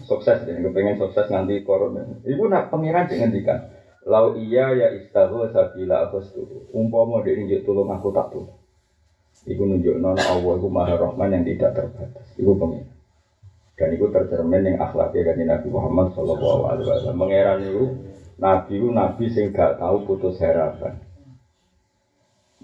[0.02, 2.02] Sukses deh, kepengen sukses nanti corona.
[2.26, 3.70] Ibu nak pangeran jangan dikan.
[4.10, 6.66] Lau iya ya istahu sabila setuju.
[6.74, 8.50] Umpama dia nunjuk tolong aku tak tuh.
[9.46, 12.26] Ibu nunjuk nona Allah, ibu maha rahman yang tidak terbatas.
[12.34, 12.90] Ibu pengen.
[13.78, 17.16] Dan itu tercermin yang akhlaknya dari Nabi Muhammad Shallallahu Alaihi Wasallam.
[17.16, 17.84] Mengeran itu
[18.36, 20.98] Nabi itu Nabi sing gak tahu putus harapan.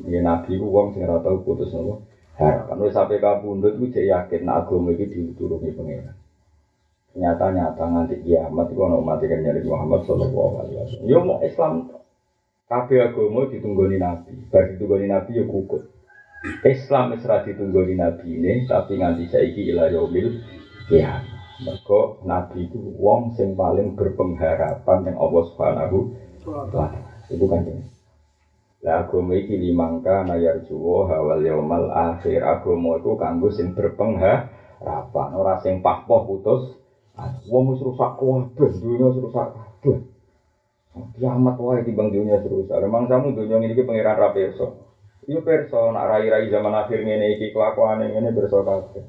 [0.04, 2.04] Ya nabi ku wong sing ora tau putus nopo.
[2.36, 6.12] Harapan wis sampe kabundut ku jek yakin agama iki diturunke pangeran.
[7.16, 11.08] Nyata-nyata nganti kiamat iku ana umat kan nyari Muhammad sallallahu alaihi wasallam.
[11.08, 11.72] Yo mau Islam
[12.68, 14.36] kabeh agama ditunggoni nabi.
[14.52, 15.88] Bar ditunggoni nabi yo kukut.
[16.60, 20.44] Islam wis ra nabi ini tapi nganti saiki ila yaumil
[20.92, 21.24] kiamat.
[21.64, 25.98] Mergo nabi itu wong sing paling berpengharapan yang Allah Subhanahu
[26.44, 27.00] wa taala.
[27.32, 27.80] Itu kan ini.
[28.84, 35.64] Lah agama iki limangka nayar juwo hawal yaumal akhir agama iku kanggo sing berpengharapan ora
[35.64, 36.76] sing pahpoh putus
[37.48, 39.98] wong wis rusak kabeh dunya wis rusak kabeh
[41.16, 44.66] kiamat wae timbang dunya rusak memang kamu dunya ini pangeran ra perso
[45.24, 49.04] iya perso nak rai-rai zaman akhir ngene iki kelakuan ngene perso kabeh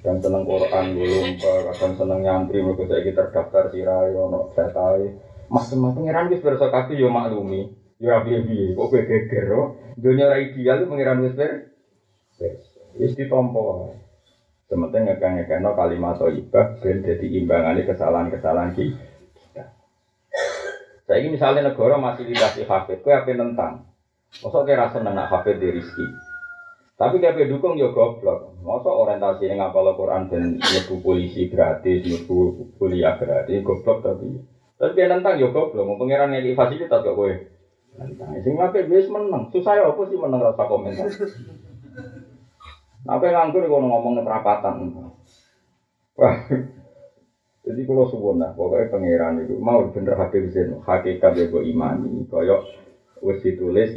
[0.00, 5.12] dan seneng Quran belum kadang seneng nyantri mergo saiki terdaftar sirai ono datae
[5.52, 9.76] macam-macam pangeran wis perso kabeh yo maklumi Ya piye-piye, kok kowe geger oh.
[9.92, 11.68] Dunia ora ideal pengiran wis ber.
[12.96, 13.92] Wis ditompo.
[14.70, 19.66] Sementing ngekang-ngekangno kalimat thayyibah ben dadi imbangane kesalahan-kesalahan kita.
[21.10, 23.90] Saya ini misalnya negara masih dikasih hafid, kowe apa nentang?
[24.38, 26.06] Masa kira seneng nak hafid di rizki?
[26.94, 28.62] Tapi dia dukung ya goblok.
[28.62, 34.38] Masa orientasi yang ngapal Quran dan nyebu polisi gratis, nyebu kuliah gratis, goblok tapi.
[34.78, 35.82] Tapi dia nentang ya goblok.
[35.82, 37.32] Mau pengiran yang fasilitas gak kowe.
[37.98, 39.50] Nah, sing apik wis menang.
[39.50, 41.10] Susah ya apa sih menang rasa komentar.
[43.08, 44.74] Apa yang nganggur kalau ngomong keterapatan.
[46.20, 46.36] Wah,
[47.64, 52.28] jadi kalau suwun lah, pokoknya pangeran itu mau bener habis zin, hakikat ya gue imani,
[52.28, 52.60] koyok
[53.24, 53.96] wis ditulis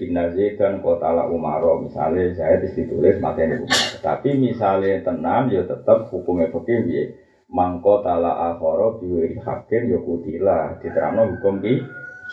[0.55, 3.99] dan kota la umaro, misalnya saya ditulis materi umar.
[3.99, 7.03] Tapi misalnya tenan, ya tetap hukumnya begini, ya.
[7.51, 11.75] mangko tala akhoro biwiri hakim ya kutilah, diterangno hukum ki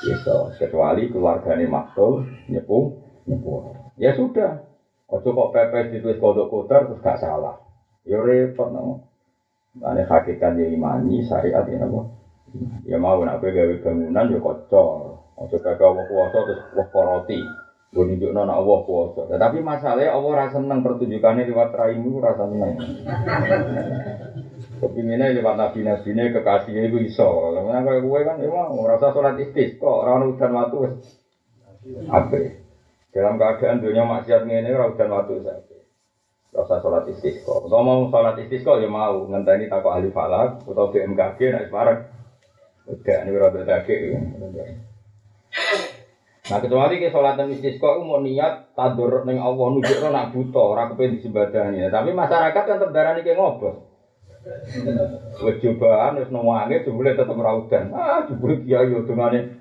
[0.01, 2.97] Gitu, kecuali keluarganya maktul, nyepu,
[3.29, 3.69] nyepu.
[4.01, 4.65] Ya sudah,
[5.11, 7.59] ojo kok pepes ditulis kodok kotor terus gak salah.
[8.07, 9.11] Ya repot no.
[9.83, 12.11] Ane hakikat ya imani, syariat ya nopo.
[12.83, 14.99] Ya mau nak gawe bangunan ya kocor.
[15.38, 17.38] Ojo kagak Allah kuasa terus wah koroti.
[17.90, 19.20] Gue nunjukno nak Allah kuasa.
[19.31, 22.75] Tetapi masalahnya Allah rasa seneng pertunjukannya lewat raimu rasa seneng.
[24.79, 27.27] Kepinginnya lewat nabi-nabi ini kekasihnya itu iso.
[27.51, 30.79] Karena kayak gue kan emang merasa sholat istisqa, orang udan waktu
[32.11, 32.60] apa?
[33.11, 35.79] Dalam keadaan dunia maksiat ini orang udan waktu saja.
[36.51, 37.62] Rasa sholat istisqa.
[37.66, 42.01] Kalau mau sholat istisqa ya mau ngenteni takut ahli falak atau BMKG naik separang.
[42.90, 43.94] Udah ini berada dake.
[46.51, 51.23] Nah kecuali ke sholat istisqa mau niat tadur neng Allah nunjuk nak buta, orang kepengen
[51.23, 51.87] disembadani.
[51.87, 53.87] Tapi masyarakat kan terdarah nih kayak ngobrol.
[55.44, 57.94] Wis cobaan wis newange jebule tetep ora udan.
[57.94, 59.60] Ah jebule kiai yo dongane.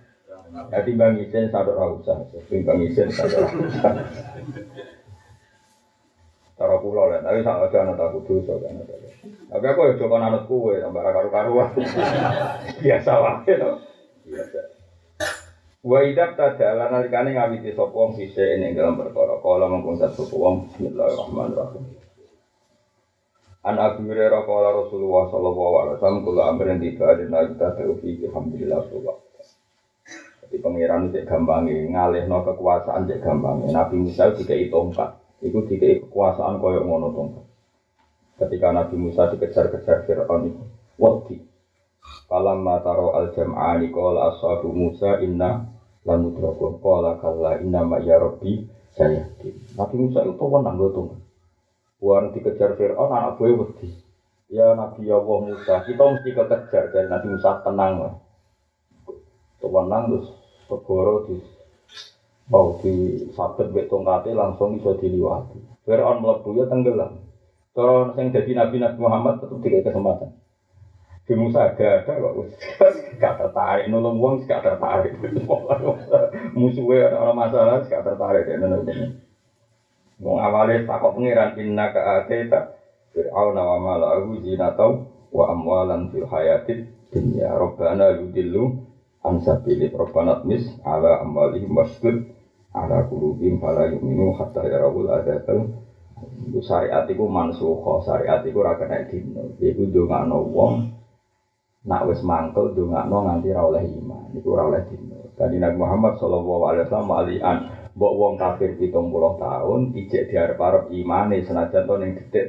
[0.49, 2.17] Ya timbang isin sadok ora usah.
[2.49, 3.93] Timbang isin sadok ora usah.
[6.59, 8.83] Cara kula lah, tapi sak aja ana tak kudu iso kan.
[9.47, 11.71] Tapi aku yo coba anut kowe tambah karu-karuan.
[12.83, 13.71] Biasa wae to.
[14.27, 14.59] Biasa.
[15.79, 20.67] Wa idab tadala nalikane ngawiti sapa wong sise ing dalam perkara kala mengkon sapa wong
[20.67, 21.83] bismillahirrahmanirrahim.
[23.63, 28.83] An Abu Hurairah qala Rasulullah sallallahu alaihi wasallam kula amrin tiba dina kita taufi alhamdulillah.
[30.49, 33.69] Jadi pangeran itu gampangi ngalihno kekuasaan cek gampangi.
[33.69, 35.13] Nabi Musa dikai tongkat,
[35.45, 37.45] itu dikai kekuasaan koyo ngono tongkat.
[38.41, 40.63] Ketika Nabi Musa dikejar-kejar Fir'aun itu,
[40.97, 41.37] wadi.
[42.25, 45.69] Falam mataro al jam'ani qala ashabu Musa inna
[46.01, 48.65] lamudrakun qala kalla inna ma ya rabbi
[48.97, 49.29] saya.
[49.77, 51.21] Nabi Musa itu wenang go tongkat.
[52.01, 53.53] Buang dikejar Fir'aun anak gue.
[54.49, 58.13] Ya Nabi Allah Musa, kita mesti kekejar dan Nabi Musa tenang lah.
[59.61, 60.38] Tenang terus
[60.69, 61.41] segoro di
[62.49, 65.57] mau di sabet bek tongkate langsung bisa diliwati.
[65.85, 67.17] Fir'aun melebu ya tenggelam.
[67.73, 70.29] Kalau yang jadi Nabi Nabi Muhammad tetap tiga kesempatan.
[71.29, 72.33] Di Musa gak ada kok,
[73.21, 75.13] gak tertarik nolong uang, gak tertarik.
[76.57, 78.89] Ada orang masalah, gak tertarik ya nolong.
[80.25, 82.73] Mau awalnya takut pengiran inna ke ateta
[83.13, 88.88] Fir'aun wa malahu zinatau wa amwalan fil hayatid dunya Rabbana yudillu
[89.23, 92.23] ansabili Rabbana tmis ala amwalihim wasdud
[92.71, 95.67] ala kulubim fala yu'minu hatta yarawul adabal
[96.47, 100.73] itu syariat itu mansuho syariat itu rakan kena dino itu dongakno wong
[101.87, 106.19] nak wis mangkel dongakno nganti ra oleh iman itu ra oleh dino Tadi Nabi Muhammad
[106.19, 107.57] sallallahu alaihi wasallam alian
[107.95, 112.47] Mbok wong kafir pitung puluh tahun, ijek diarep-arep imane senajan to ning detik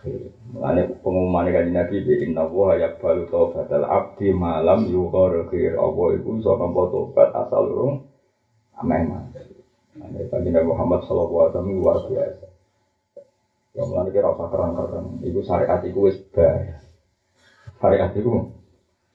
[0.00, 0.32] terakhir.
[0.50, 6.56] Mulane pengumuman kanjeng Nabi bi inna wa yaqbalu taubatal abdi malam yughfir apa iku iso
[6.56, 7.94] nampa tobat asal urung
[8.80, 9.44] ameh mati.
[10.00, 12.46] Ane kanjeng Nabi Muhammad sallallahu alaihi wasallam luar biasa.
[13.70, 16.82] Ya mulane kira usah kerang-kerang, iku syariat iku wis bar.
[17.78, 18.50] Syariat iku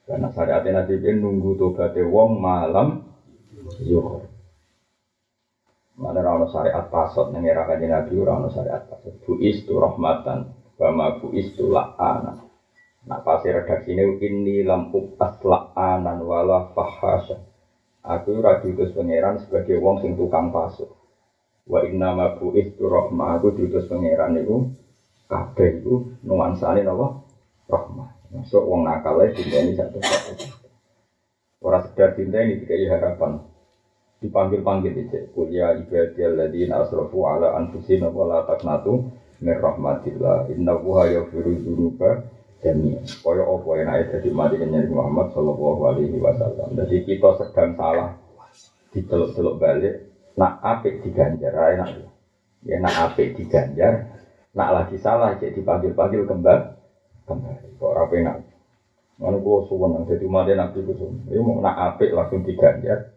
[0.06, 3.04] karena syariat Nabi nunggu tobaté wong malam
[3.82, 4.32] yughfir.
[5.96, 9.16] Mana rano syariat pasot neng era kajian nabi rano syariat pasot.
[9.24, 12.44] Buis tu rahmatan, bama buis tu la'ana.
[13.06, 17.40] Nah pasir redaksi ini ini lampu tas la'anan wala fahasya.
[18.06, 20.86] Aku radu diutus pangeran sebagai wong sing tukang pasut.
[21.66, 24.70] Wa inna ma buis tu rahmah aku diutus pangeran itu
[25.26, 27.26] kabeh itu nuansane napa
[27.66, 28.14] rahmah.
[28.30, 30.34] Masuk wong nakal cinta ini satu satu.
[31.58, 33.42] Orang sedar cinta ini dikai harapan
[34.22, 38.38] dipanggil-panggil itu kuliah ibadiyal ladina asrafu ala anfusina wa la
[39.42, 42.24] min rahmatillah inna wuha yaghfiru dzunuba
[42.64, 43.04] jami'an.
[43.04, 46.72] Kaya apa ayat dari mati kenyari Muhammad sallallahu alaihi wasallam.
[46.76, 48.16] Jadi kita sedang salah
[48.92, 49.94] diceluk-celuk balik
[50.36, 52.08] nak apik diganjar enak
[52.64, 54.08] ya nak apik diganjar
[54.56, 56.76] nak lagi salah jadi dipanggil-panggil kembali
[57.26, 57.76] kembali.
[57.76, 58.36] Kok ora penak?
[59.16, 61.28] Mana gue suwon, jadi umatnya nabi gue suwon.
[61.28, 63.12] Ini mau nak apik langsung diganjar,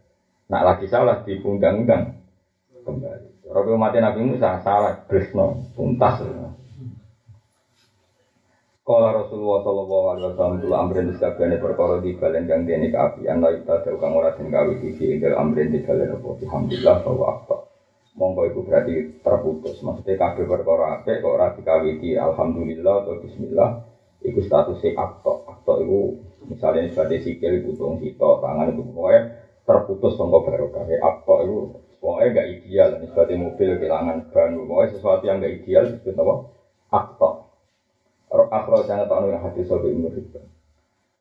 [0.49, 2.17] Nak lagi salah di undang-undang
[2.81, 3.38] kembali.
[3.49, 6.21] Orang mati Nabi Musa salah, Krisno, tuntas.
[8.85, 13.53] Kala Rasulullah sallallahu alaihi wasallam kula amrin disabane perkara di balen kang dene kaapi ana
[13.53, 17.57] ita dhewe kang ora den gawe iki ing amrin di balen apa alhamdulillah bahwa apa
[18.17, 23.69] monggo iku berarti terputus maksudnya kabeh perkara apik kok ora dikawiti alhamdulillah atau bismillah
[24.25, 25.99] iku statusnya akto akto iku
[26.49, 29.21] misalnya sebagai sikil butuh sito tangan itu pokoknya
[29.69, 30.89] terputus tonggo barokah.
[30.89, 32.89] Ya, apa itu pokoknya gak ideal.
[33.03, 34.51] Seperti mobil kehilangan ban.
[34.65, 36.33] Pokoknya sesuatu yang gak ideal disebut apa?
[36.89, 37.29] Akta.
[38.29, 40.45] Akhro jangan tahu yang hati sobi ibnu Hibban.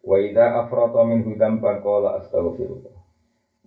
[0.05, 2.95] Wa idha afroto min hudam ban kola astaghfirullah.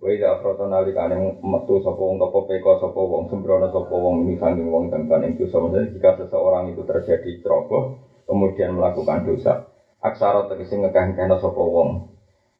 [0.02, 4.38] Wa idha afroto nalikane metu sopo wong topo peko sopo wong sembrono sopo wong ini
[4.38, 9.66] sangking wong dan ban itu sebenarnya jika seseorang itu terjadi ceroboh kemudian melakukan dosa
[10.02, 12.11] aksara tegesi ngekah-ngekah sopo wong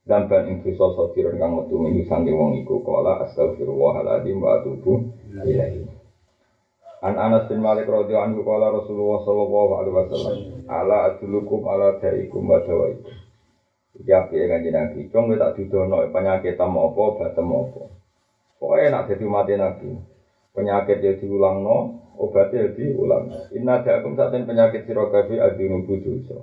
[0.02, 5.14] dan ban ing dosa sadiran kang metu minggu sange wong iku kala astagfirullahaladzim wa atubu
[5.30, 5.86] ilaihi.
[7.02, 10.36] An Anas bin Malik radhiyallahu anhu qala Rasulullah sallallahu alaihi wasallam
[10.70, 13.14] ala adulukum ala daikum wa dawaikum.
[14.06, 15.10] Ya piye kanjeng Nabi.
[15.10, 17.82] Cong tak didono penyakit tam apa batem apa.
[18.58, 19.90] Pokoknya nak jadi mati Nabi.
[20.54, 21.76] Penyakit ya diulang no
[22.18, 26.38] obatnya ya diulang Inna da'akum saat penyakit sirogabi adinubu dosa.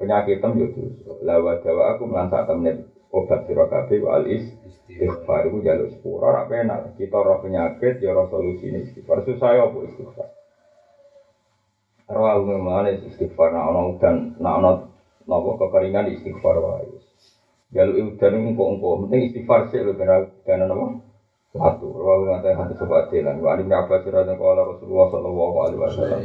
[0.00, 1.20] Penyakit tem yo dosa.
[1.20, 6.96] Lawa dawa aku melansak temen obat sira kabeh wal istighfar iku jaluk sepuro ora penak
[7.00, 10.28] kita roh penyakit ya roh solusine istighfar susah ya apa istighfar
[12.08, 14.70] Rawa memane istighfar nak ana udan nak ana
[15.28, 16.88] napa kekeringan istighfar wae.
[17.68, 20.08] Jaluk udan engko-engko penting istighfar sik lho ben
[20.48, 21.04] dan napa?
[21.52, 23.44] Satu, rawa ngate hati sobat jalan.
[23.44, 26.20] Wa alim apa sirane kala Rasulullah sallallahu alaihi wasallam.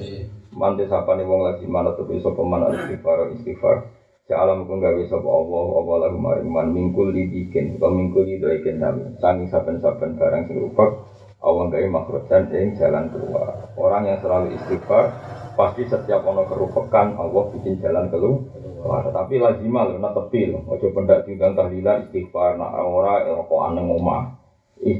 [0.55, 4.02] Mante sapane wong lagi mana tuh bisa pemana istighfar istighfar.
[4.31, 9.03] Alam pun gawe sapa Allah apa lagu maring man mingkul dibikin atau mingkul didoiken kami.
[9.19, 10.95] Sangi saben-saben barang sing rupak
[11.43, 13.75] Allah gawe makhluk dan ing jalan keluar.
[13.75, 15.11] Orang yang selalu istighfar
[15.59, 19.11] pasti setiap ono kerupakan Allah bikin jalan keluar.
[19.11, 20.63] Tapi lazimah lho, nak tepi lho.
[20.71, 24.39] Ojo pendak tinggal tahlilan istighfar, nak ora kok aneh ngomah.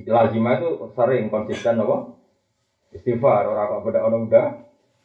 [0.04, 2.12] Lazimah itu sering konsisten apa?
[2.92, 4.48] Istighfar, orang kok beda ono udah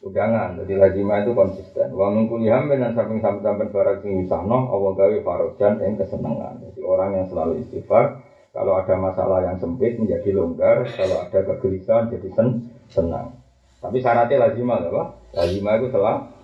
[0.03, 0.59] udangan.
[0.63, 1.95] Jadi lazimah itu konsisten.
[1.95, 6.63] Wa hammin dan samping samping barang sing wisahno Allah gawe farojan yang kesenangan.
[6.63, 8.23] Jadi orang yang selalu istighfar
[8.55, 12.49] kalau ada masalah yang sempit menjadi longgar, kalau ada kegelisahan jadi sen
[12.91, 13.39] senang.
[13.79, 15.03] Tapi syaratnya lazimah apa?
[15.37, 16.39] Lazimah itu selalu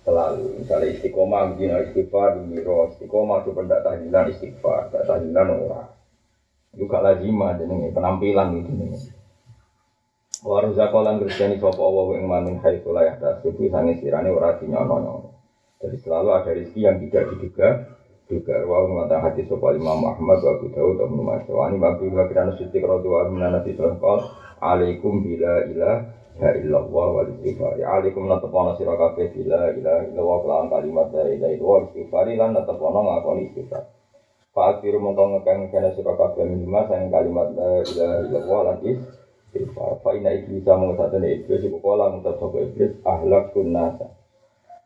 [0.00, 5.88] selalu misalnya istiqomah begini istighfar miro istiqomah itu pendak tahlilan istighfar tak tahlilan orang
[6.72, 8.70] juga lazimah jadi penampilan gitu
[10.40, 15.36] Waru zakolan kristiani sopo Allah yang mamin hai sulayah tasibu sangi sirane ora dinyono
[15.76, 17.68] Jadi selalu ada rezeki yang tidak diduga
[18.24, 21.52] juga wa mengatakan hati sopo Imam Muhammad wa Abu Dawud wa Ibnu Majah.
[21.52, 24.20] Wa ani mabi wa kirana siti radhiyallahu anhu nabi sallallahu
[24.64, 27.76] alaikum bila ilaha illallah wa istighfar.
[27.76, 32.98] Alaikum natapana sira kabeh bila ilaha illallah kelawan kalimat la ilaha illallah istighfar lan natapana
[33.04, 33.84] ngakoni istighfar.
[34.56, 39.19] Fa'at biru mongkong ngekang kena sira kabeh minima sayang kalimat la ilaha illallah lan istighfar
[39.50, 39.98] istighfar.
[40.06, 44.06] Fa inna iblis sama satu iblis ibu kola ngutat sopo iblis ahlak kun nasa.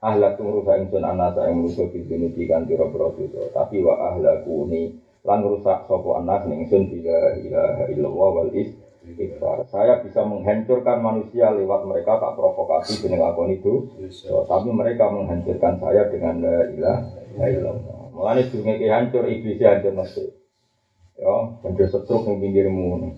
[0.00, 3.40] Ahlak tu merusak ingsun anasa yang merusak di dunia kan piro piro itu.
[3.52, 9.64] Tapi wa ahlak kuni lan rusak sopo anas ning ingsun bila ilaha illallah wal istighfar.
[9.68, 13.92] Saya bisa menghancurkan manusia lewat mereka tak provokasi dengan lakon itu.
[14.12, 18.00] So, tapi mereka menghancurkan saya dengan la ilaha illallah.
[18.12, 20.24] Mulane dunia hancur iblis hancur nasi.
[21.16, 23.16] Ya, hancur setruk ning pinggirmu.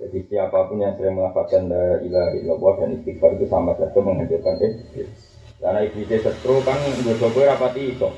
[0.00, 4.56] Jadi siapa pun yang sering melakukan la ilaha illallah dan istighfar itu sama saja menghancurkan
[4.56, 5.12] iblis.
[5.60, 8.08] Karena iblis setru kan gue coba rapati itu.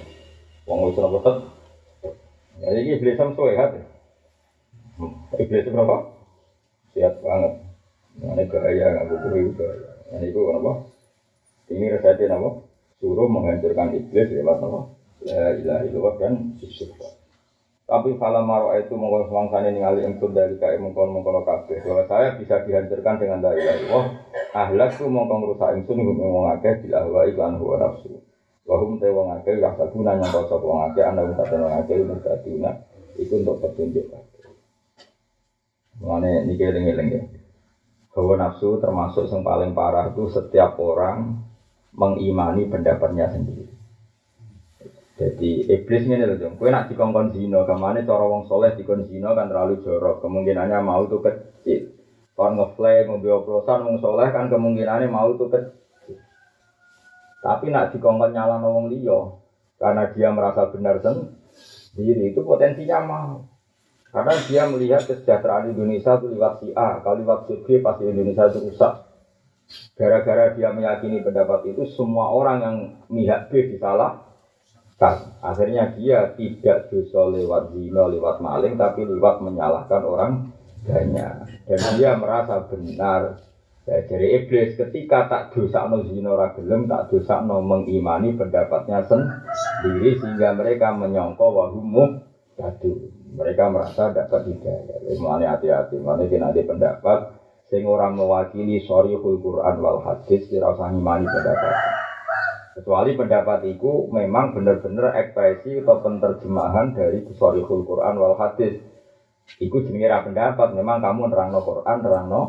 [0.70, 1.36] Wong wis ora betet.
[2.62, 3.70] Jadi iblis sam sehat.
[5.34, 5.96] Iblis berapa?
[6.94, 7.52] Siap banget.
[8.22, 9.68] Ini gaya nggak butuh juga.
[10.14, 10.72] Ini itu apa?
[11.66, 12.50] Ini resepnya apa?
[13.02, 14.80] Suruh menghancurkan iblis lewat apa?
[15.26, 17.11] La ilaha illallah dan istighfar.
[17.92, 21.84] Tapi kalau maro itu mengkon semangsane ningali ingsun dari kae mengkon mengkon kabeh.
[21.84, 24.04] Bahwa saya bisa dihancurkan dengan la ilaha illallah.
[24.56, 28.16] Ahlak tu mongkon rusak ingsun wong akeh bila wa iklan huwa nafsu.
[28.64, 31.72] Wa hum te wong akeh ya sabuna nyangka sapa wong akeh ana wong sate wong
[31.84, 32.70] akeh wong saduna.
[33.20, 34.08] Iku untuk petunjuk.
[36.00, 37.22] Mane niki eling-eling ya.
[38.16, 41.44] Nafsu termasuk yang paling parah itu setiap orang
[41.92, 43.81] mengimani pendapatnya sendiri.
[45.12, 46.56] Jadi iblis ini loh dong.
[46.56, 50.24] Kue nak dikongkon zino, ke mana cara wong soleh dikon zino kan terlalu jorok.
[50.24, 51.92] Kemungkinannya mau tuh kecil.
[52.32, 56.16] Kalau ngeflame, mobil oplosan, wong soleh kan kemungkinannya mau tuh kecil.
[57.44, 59.36] Tapi nak dikongkon nyala wong liyo,
[59.76, 63.44] karena dia merasa benar sendiri itu potensinya mau.
[64.08, 68.48] Karena dia melihat kesejahteraan Indonesia itu lewat si A, kalau lewat si B pasti Indonesia
[68.48, 68.92] itu rusak.
[69.96, 72.76] Gara-gara dia meyakini pendapat itu, semua orang yang
[73.08, 74.31] mihak B disalah,
[75.42, 80.32] Akhirnya dia tidak dosa lewat zina, lewat maling, tapi lewat menyalahkan orang
[80.86, 81.34] banyak.
[81.66, 83.42] Dan dia merasa benar.
[83.82, 90.22] Ya, dari iblis ketika tak dosa no zina ragelem, tak dosa no mengimani pendapatnya sendiri
[90.22, 92.22] sehingga mereka menyongko wahumu
[92.54, 93.10] jatuh.
[93.32, 95.02] Mereka merasa dapat hidayah.
[95.18, 97.42] Mulanya hati-hati, mulanya nanti pendapat
[97.72, 102.01] sing orang mewakili sorry Quran wal hadis tidak usah ngimani pendapat.
[102.82, 108.82] Kecuali pendapat itu memang benar-benar ekspresi atau penerjemahan dari Sorihul Quran wal Hadis.
[109.62, 112.42] Iku jenis pendapat, memang kamu nerangno Quran, nerangno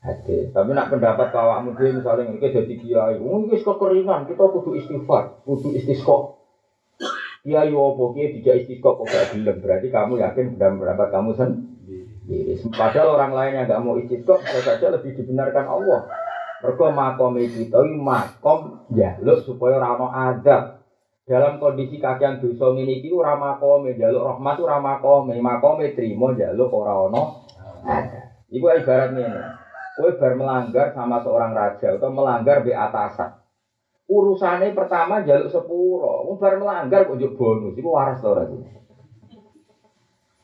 [0.00, 0.48] hadis.
[0.56, 5.44] Tapi nak pendapat kawak mudi misalnya ini jadi kiai, oh ini kekeringan, kita kudu istighfar,
[5.44, 6.40] kudu istisqo.
[7.44, 12.56] Kiai opo kiai tidak istisqa kok gak gelem berarti kamu yakin benar pendapat kamu sendiri.
[12.72, 16.08] Padahal orang lain yang gak mau istisqa bisa saja lebih dibenarkan Allah.
[16.58, 20.82] Mergo makom kita makom jaluk supaya ora ono adab.
[21.28, 26.72] Dalam kondisi kakian dosa ngene iki ora makome jaluk rahmat ora makome, makome trimo jaluk
[26.72, 27.46] ora ono
[27.84, 28.48] adab.
[28.50, 29.40] Iku ibarat ngene.
[29.98, 33.38] Kowe bar melanggar sama seorang raja atau melanggar be atasan
[34.08, 38.48] urusannya pertama jaluk sepuro, bar melanggar kok juk bonus, itu waras to ora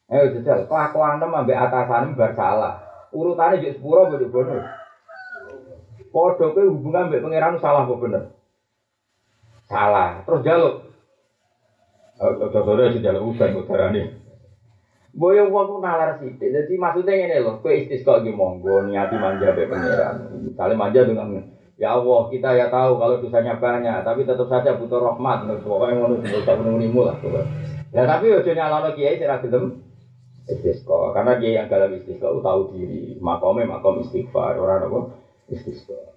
[0.04, 2.76] Ayo jajal, kelakuan ambek atasan bar salah.
[3.08, 4.83] Urutannya sepuro kok bonus.
[6.14, 8.22] Padha kowe hubungan mbek pangeran salah kok bener.
[9.66, 10.74] Salah, terus jaluk.
[12.22, 14.22] Oh, sore sih jaluk udan udarane.
[15.10, 16.54] Boyo wong ku nalar sithik.
[16.54, 20.16] Dadi maksudnya ngene lho, kowe istisqa iki monggo niati manja mbek pangeran.
[20.46, 25.02] Misalnya manja dengan Ya Allah, kita ya tahu kalau dosanya banyak, tapi tetap saja butuh
[25.02, 25.50] rahmat.
[25.66, 27.18] Pokoknya ngono sing usah menunggu lah.
[27.90, 29.82] Ya tapi ojo nyalono kiai sira gelem
[30.46, 31.10] istisqa.
[31.10, 36.14] Karena kiai yang dalam istisqa tahu diri, makome makom istighfar, orang apa istisqa.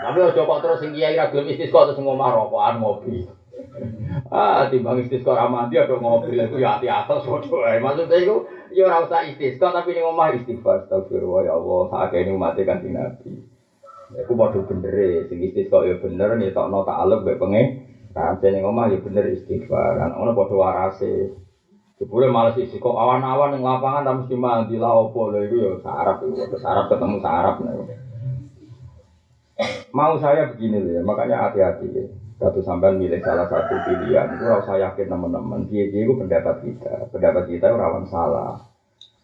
[0.00, 3.28] Tapi ojo kok terus sing kiai ra gelem terus ngomah rokokan ngopi.
[4.32, 7.78] Ah, timbang istisqa ra mandi ada ngopi itu ya hati atas padha ae.
[7.82, 8.36] Maksudnya itu
[8.72, 13.30] ya ora usah istisqa tapi ning omah istighfar, astagfirullah ya Allah, sakene umat kan Nabi.
[14.16, 17.66] Iku padha bener e, sing istisqa ya bener ngetokno ta'alluq mbek pengen.
[18.16, 20.00] Kan ning omah ya bener istighfar.
[20.00, 21.36] Kan ono padha warase.
[22.00, 25.72] Jebule males isi kok awan-awan yang lapangan tak mesti mandi lah opo lho iku ya
[25.84, 27.76] sarap iku sarap ketemu sarap nah.
[29.90, 32.04] Mau saya begini loh ya, makanya hati-hati ya.
[32.40, 35.68] Satu sampai milih salah satu pilihan, itu harus saya yakin teman-teman.
[35.68, 38.64] Dia itu pendapat kita, pendapat kita rawan salah.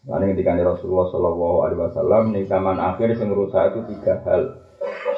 [0.06, 4.66] Lalu ketika Rasulullah Shallallahu Alaihi Wasallam nih zaman akhir yang saya itu tiga hal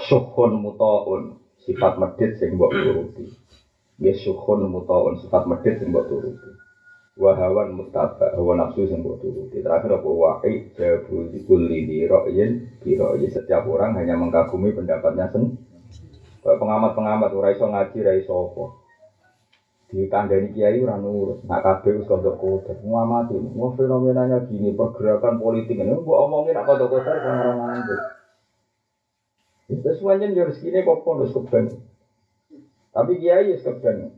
[0.09, 3.29] suhun mutaun sifat medit sing mbok turuti
[4.01, 6.51] ya suhun mutaun sifat medit sing mbok turuti
[7.19, 9.59] wahawan mustaba hawa nafsu sing mbok turuti.
[9.61, 10.09] Terakhir apa?
[10.09, 12.95] Wa'i jabu kulli di ra'yin bi
[13.29, 15.59] setiap orang hanya mengkagumi pendapatnya sendiri
[16.47, 18.65] pengamat-pengamat ora iso ngaji ora iso apa?
[19.89, 21.43] Ditandani kiai ora nurut.
[21.45, 22.79] Nak kabeh wis kodok kodok.
[22.81, 23.37] Ngamati.
[23.77, 25.93] Fenomenanya gini pergerakan politik ini.
[25.93, 27.83] Mbok omongin nak kodok kodok orang orang
[29.69, 31.69] itu semuanya jadi segini kok pondok keben.
[32.97, 34.17] Tapi kiai ya keben.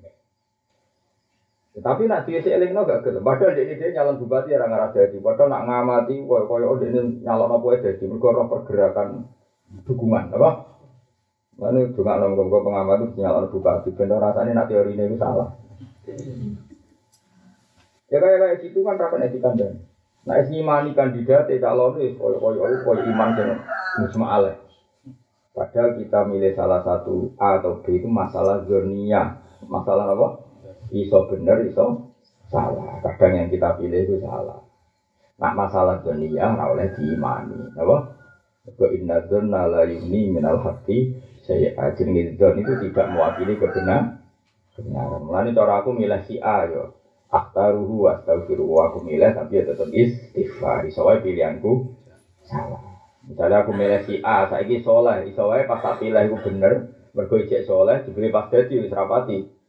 [1.80, 3.24] Tapi nak dia si no gak gelem.
[3.24, 5.16] Padahal dia dia nyalon bupati orang arah jadi.
[5.18, 8.04] Padahal nak ngamati, koyo koyo dia ini nyalon apa jadi.
[8.04, 9.08] Mereka pergerakan
[9.88, 10.50] dukungan, apa?
[11.60, 13.90] Lalu juga nong gue pengamat itu nyalon bupati.
[13.96, 15.56] Bener rasanya nak teori ini salah.
[18.10, 19.86] Ya kayak kayak situ kan rapat etika dan.
[20.20, 23.58] Nah, es ngimani kandidat, tidak calon itu koyo koyo koyo iman jangan
[24.02, 24.52] musma.
[25.50, 29.42] Padahal kita milih salah satu A atau B itu masalah zonia.
[29.66, 30.49] Masalah apa?
[30.90, 32.14] Iso bener, iso
[32.50, 32.98] salah.
[33.02, 34.62] Kadang yang kita pilih itu salah.
[35.40, 37.72] Nah masalah zonia oleh diimani.
[37.78, 37.96] Apa?
[38.76, 44.20] Ke inna zonna la yuni minal hati saya ajin itu tidak mewakili kebenaran.
[44.76, 45.24] Kebenaran.
[45.24, 46.94] Mulanya cara aku milih si A yo.
[47.30, 50.90] Aktaruhu astagfirullah aku milih tapi ya tetap istighfar.
[50.90, 51.94] Soalnya pilihanku
[52.42, 52.90] salah.
[53.30, 56.90] Misalnya aku milih si A, saya ini soleh, iso wae pas tak pilih aku bener,
[57.62, 59.59] soleh, dibeli pas dadi wis rapati.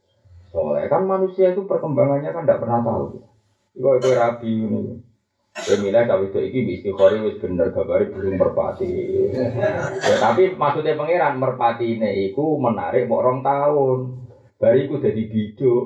[0.52, 3.24] Soleh kan manusia itu perkembangannya kan tidak pernah tahu.
[3.72, 4.80] Iku itu rabi ini.
[5.52, 8.88] Dia milih tapi itu iki bisa khori wis bener gabari burung merpati.
[10.00, 13.98] Ya, tapi maksudnya pangeran merpati ini iku menarik mau orang tahun.
[14.56, 15.84] Bariku jadi biduk.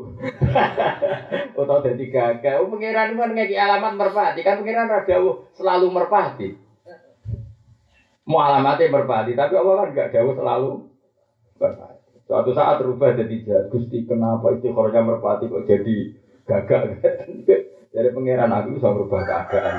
[1.58, 2.62] Atau jadi gagah.
[2.62, 4.40] Oh, pangeran kan ngeki alamat merpati.
[4.46, 5.16] Kan pangeran rada
[5.54, 6.48] selalu merpati.
[8.26, 10.70] Mau alamatnya merpati, tapi Allah kan gak jauh selalu
[11.62, 11.95] merpati.
[12.26, 13.64] Suatu saat berubah jadi jahat.
[13.70, 16.10] Gusti kenapa istiqorohnya merpati kok jadi
[16.42, 16.98] gagal?
[17.94, 19.74] jadi pangeran aku bisa merubah keadaan.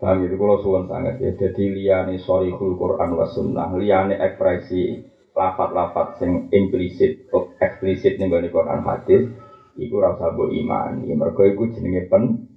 [0.00, 1.30] Paham itu kalau suwon sangat ya.
[1.36, 4.96] Jadi liane sorihul Quran wa sunnah, liane ekspresi
[5.36, 7.20] lafat-lafat yang implisit,
[7.60, 9.28] eksplisit nih Quran hadis,
[9.76, 11.04] iku rasa bu iman.
[11.04, 12.48] Mereka iku jenenge pen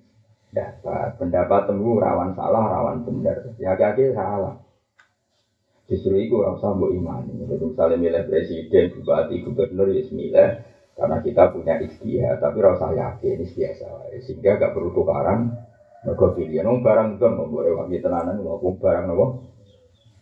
[0.54, 1.20] pendapat.
[1.20, 3.58] Pendapat temu rawan salah, rawan benar.
[3.60, 4.63] Ya kaki salah.
[5.84, 7.44] Justru itu rasa mbok imani.
[7.44, 10.50] Jadi misalnya milih presiden, bupati, gubernur, ya milih
[10.94, 15.58] karena kita punya istilah, tapi rasa yakin ini biasa sehingga gak perlu tukaran
[16.06, 19.42] mereka pilihan oh, barang itu mau boleh wangi tenanan mau barang nopo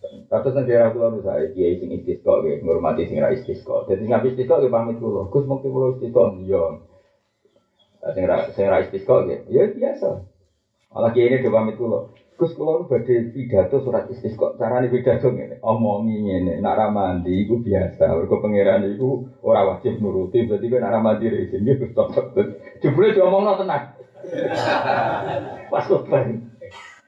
[0.01, 3.85] Kata negara kula saya kiai sing istisqa nggih ngurmati sing ra istisqa.
[3.85, 5.29] Dadi sing istisqa nggih pamit kula.
[5.29, 6.63] Gus mungkin kula istisqa iya.
[8.15, 9.45] Sing ra sing ra istisqa gitu.
[9.53, 10.09] Ya biasa.
[10.91, 11.99] Malah kiai ini coba pamit kula.
[12.41, 17.61] Gus kalau badhe pidato surat istisqa, carane pidato ngene, omongi ngene, nak ra mandi iku
[17.61, 21.93] biasa, mergo pangeran iku ora wajib nuruti, berarti kan nak ra mandi rezeki nggih Gus
[21.93, 22.09] tok.
[22.81, 23.93] Jebule diomongno tenang.
[25.69, 26.49] Pas ben.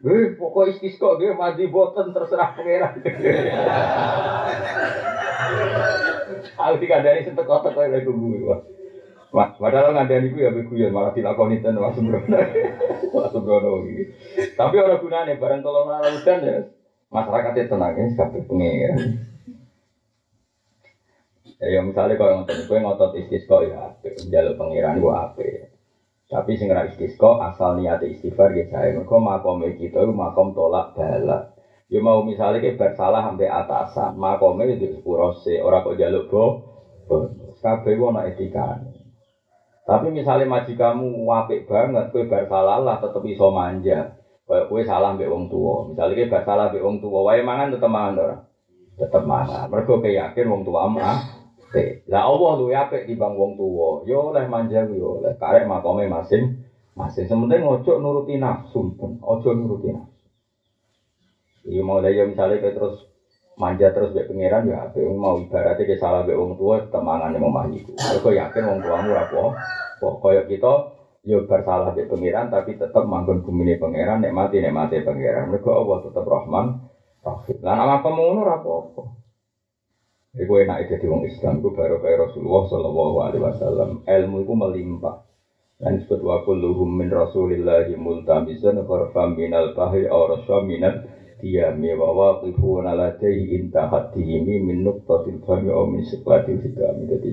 [0.06, 2.94] Eh, pokok istisqa nggih mandi boten terserah pangeran.
[6.62, 8.54] Aku dikandani sentek otak kowe lek tunggu.
[9.34, 12.38] Wah, padahal ngandani ku ya beguyon malah dilakoni ten wah sembrono.
[13.18, 14.04] Wah sembrono iki.
[14.54, 16.56] Tapi ora gunane bareng tolong udan ya
[17.10, 18.94] masyarakat tenang ya kabeh pengen.
[21.58, 25.66] Ya misalnya kalau ngotot gue ngotot istisqo ya apik, njaluk pangeran gua apik.
[26.30, 31.50] Tapi sing istisqo asal niat istighfar ya saya mergo makom kita itu makom tolak bala.
[31.90, 36.46] Ya mau misalnya kayak bersalah sampai atasan, makomnya itu sepuro se, orang kok jaluk bo,
[37.62, 38.93] kabeh ana etikane.
[39.84, 44.16] Tapi misalnya kamu wapik banget, kue bar salah lah tetep iso manja.
[44.48, 45.92] Kayak kue salah mbek wong tua.
[45.92, 48.48] Misalnya kue bar salah wong tua, wae mangan tetep mangan?
[48.96, 49.68] Tetep mangan.
[49.68, 51.44] Mergo yakin wong tua mah.
[52.06, 54.06] Lah Allah luwe apik bang wong tua.
[54.06, 56.62] Yo oleh manja yo oleh karek makome masing
[56.94, 57.26] masing.
[57.26, 60.22] Sementing ojo nuruti nafsu ojo nuruti nafsu.
[61.64, 63.02] Iya mau ya misalnya kayak terus
[63.60, 67.46] manja terus mbek pangeran ya apik mau ibaratnya ke salah mbek wong tua temangan yang
[67.46, 67.94] memahiku.
[67.98, 69.26] Mergo yakin wong tuamu ora
[70.02, 70.74] Kok koyo kita
[71.24, 75.48] yo bersalah di pangeran tapi tetap manggon bumi ini pangeran nek mati nek mati pangeran
[75.48, 76.84] mereka Allah tetap Rahman
[77.24, 79.24] Rahim lan apa ngono ora apa-apa
[80.34, 84.02] Iku enak jadi wong Islam, iku baru kayak Rasulullah Sallallahu Alaihi Wasallam.
[84.02, 85.30] Ilmu itu melimpah.
[85.78, 91.06] Dan disebut wa kulluhum min Rasulillahi multamisan kharfam minal bahri aw rasya minal
[91.44, 97.04] diyami wa waqifuna ladaihi intahat dihimi min nuqtatil fahmi aw min siklatil hikami.
[97.12, 97.32] Jadi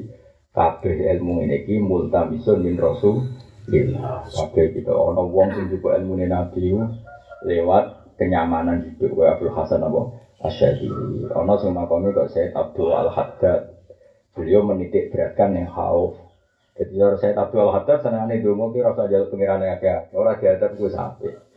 [0.50, 3.22] kabeh ilmu ini ki multamisun min rasul
[3.70, 6.74] kabeh kita ana wong sing juga ilmu nabi
[7.46, 10.18] lewat kenyamanan hidup wa Abdul Hasan apa?
[10.42, 13.78] Asyadili ana sing makome kok Said Abdul Al Haddad
[14.34, 16.18] beliau menitik beratkan yang hauf
[16.74, 20.90] jadi Said Abdul Al Haddad senengane donga ki rasa jaluk pengiran akeh ora diadab gue
[20.90, 21.49] sampai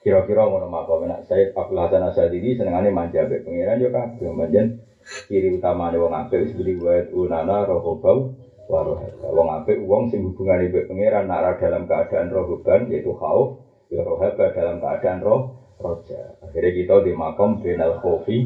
[0.00, 4.80] kira-kira ngono makome nek Said Abdul Hasan Asyadili senengane manja be pengiran yo kabeh manjen.
[5.00, 8.36] Ciri utama wong apik beli wae unana rohobau
[8.68, 14.04] warohaba wong apik wong sing hubungane mbek pangeran nak dalam keadaan rohoban yaitu khauf ya
[14.04, 15.40] rohaba dalam keadaan roh
[15.80, 16.36] roja.
[16.44, 18.44] Akhirnya kita di makom benal khofi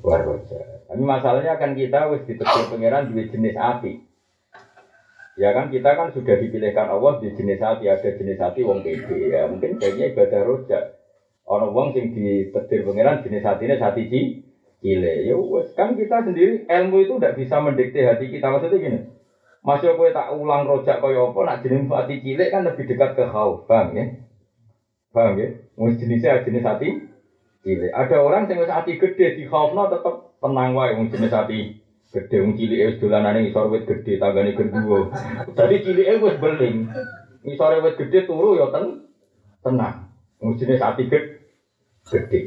[0.00, 0.88] waroja.
[0.88, 4.00] Tapi masalahnya kan kita wis ditegur pangeran dua jenis api
[5.36, 9.36] Ya kan kita kan sudah dipilihkan Allah di jenis hati ada jenis hati wong pede
[9.36, 10.96] ya mungkin kayaknya ibadah rojak
[11.44, 14.20] orang wong sing ditetir pangeran jenis hatinya hati ci
[14.84, 18.98] Ile, ya wes kan kita sendiri ilmu itu tidak bisa mendikte hati kita maksudnya gini.
[19.64, 23.24] Masih aku tak ulang rojak kaya apa, nak jenis hati cilik kan lebih dekat ke
[23.24, 24.04] khauf, paham ya?
[25.10, 25.48] Paham ya?
[25.80, 26.92] Mus jenisnya jenis hati
[27.64, 27.88] cilik.
[27.88, 31.72] Ada orang yang hati gede di khaufna tetap tenang wae mus jenis hati
[32.16, 35.12] gede wong cilik wis dolanane ngisor wit gede tanggane gendruwo.
[35.52, 36.88] Dadi cilike wis beling.
[37.44, 39.04] Ngisore wit gede turu ya ten
[39.60, 40.08] tenang.
[40.40, 42.40] Jenis hati gede.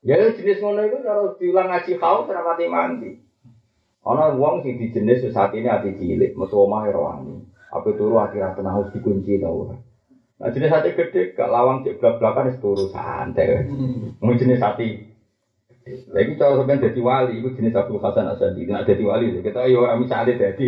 [0.00, 3.10] Ya jenis ngono itu kalau diulang ngaji kau terapati mandi.
[4.00, 7.44] Ana wong sing di jenis saat ini hati cilik, metu omah rohani.
[7.68, 9.76] Apa turu hati ra tenang harus dikunci ta ora.
[10.40, 13.68] Nah jenis hati gede gak lawang cek belak-belakan wis turu santai.
[14.24, 14.64] Mau jenis
[15.80, 18.68] hati lagi kalau sampai jadi wali, itu jenis Abdul Hasan Asadi.
[18.68, 20.66] Nah jadi wali, kita ayo orang misalnya jadi,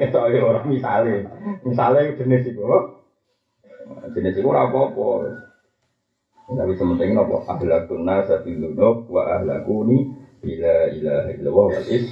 [0.00, 1.28] kita ayo orang misalnya,
[1.60, 2.62] misalnya jenis itu,
[4.16, 5.38] jenis itu apa-apa.
[6.48, 10.08] Tapi sementing nopo ahlakun nasa bilunub wa ahlakuni
[10.40, 12.08] bila ilaha illallah wal is.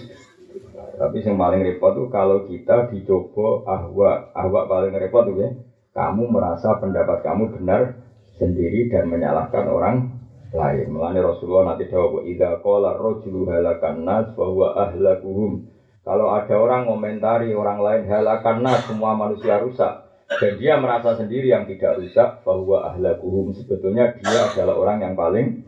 [0.76, 5.48] Tapi yang paling repot tuh kalau kita dicoba ahwa, ahwa paling repot tuh ya.
[5.96, 7.96] Kamu merasa pendapat kamu benar
[8.36, 10.15] sendiri dan menyalahkan orang
[10.56, 10.88] lain.
[10.88, 15.68] Melani Rasulullah nanti jawab, "Idza qala rajulu halakan nas bahwa ahlakuhum."
[16.06, 21.50] Kalau ada orang komentari orang lain halakan nas semua manusia rusak, dan dia merasa sendiri
[21.50, 23.54] yang tidak rusak bahwa ahlakuhum.
[23.54, 25.62] Sebetulnya dia adalah orang yang paling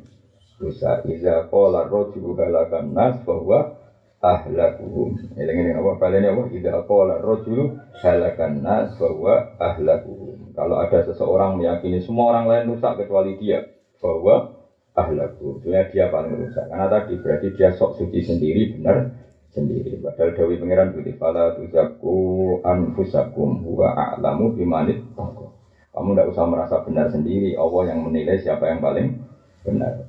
[0.58, 1.06] rusak.
[1.06, 3.78] Iza qala rajulu halakan nas bahwa
[4.18, 5.38] ahlakuhum.
[5.38, 6.50] Ini ini apa balenya apa?
[6.50, 10.54] Iza qala rajulu halakan nas bahwa ahlakuhum.
[10.58, 13.62] Kalau ada seseorang meyakini semua orang lain rusak kecuali dia
[14.02, 14.57] bahwa
[14.98, 19.14] ahlaku sebenarnya dia paling rusak karena tadi berarti dia sok suci sendiri benar
[19.52, 19.98] sendiri.
[20.00, 22.16] Padahal Dawi Pangeran Budi Fala tuzaku
[22.62, 27.58] anfusakum huwa a'lamu bimanit Kamu tidak usah merasa benar sendiri.
[27.58, 29.18] Allah yang menilai siapa yang paling
[29.66, 30.06] benar.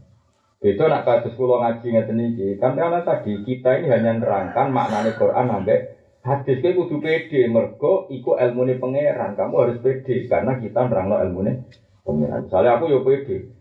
[0.60, 2.48] Itu nak kasus kulo ngaji ngeten iki.
[2.62, 5.78] Kan karena tadi kita ini hanya nerangkan maknanya Quran sampai
[6.20, 9.34] hadis ke kudu pede mergo iku ilmune pangeran.
[9.34, 11.66] Kamu harus pede karena kita nerangno ilmune
[12.06, 12.46] pengiran.
[12.46, 13.59] Misalnya aku yo pede.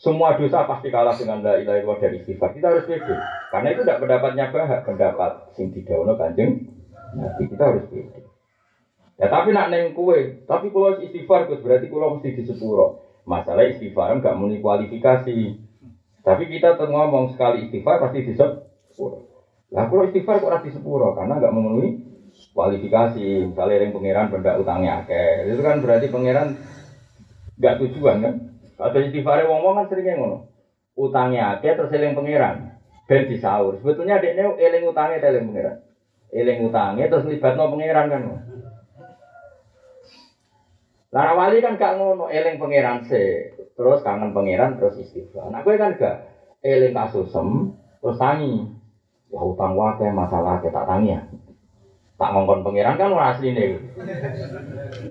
[0.00, 2.56] Semua dosa pasti kalah dengan la ilaha illallah dari istighfar.
[2.56, 3.20] Kita harus pede.
[3.52, 6.72] Karena itu tidak pendapatnya bahak, pendapat sing didawono Kanjeng
[7.20, 7.44] Nabi.
[7.44, 8.24] Kita harus pede.
[9.20, 12.96] Ya tapi nak neng kue, tapi kalau istighfar Gus berarti kalau mesti di sepuro.
[13.28, 15.36] Masalah istighfar enggak muni kualifikasi.
[16.24, 19.20] Tapi kita ngomong sekali istighfar pasti di sepuro.
[19.68, 21.88] Lah kalau istighfar kok di sepuro karena enggak memenuhi
[22.56, 23.52] kualifikasi.
[23.52, 25.52] Misalnya yang pangeran benda utangnya akeh.
[25.52, 26.56] Itu kan berarti pangeran
[27.60, 28.34] enggak tujuan kan?
[28.80, 30.48] Ada istighfar wong-wong kan seringnya ngono.
[30.96, 32.80] Utangnya akeh terus eling pangeran.
[33.04, 33.76] Ben disaur.
[33.76, 35.76] Sebetulnya adiknya eling utangnya eling pangeran.
[36.32, 38.22] Eling utangnya terus libatno pangeran kan.
[41.10, 45.50] Lara wali kan gak ngono, eling pangeran se, terus kangen pangeran terus istighfar.
[45.50, 46.16] Nah gue kan gak
[46.62, 48.62] eling kasusem, terus tangi.
[49.30, 51.26] Ya utang wae masalah kita tangi ya.
[52.14, 53.74] Tak ngongkon pangeran kan ora nih.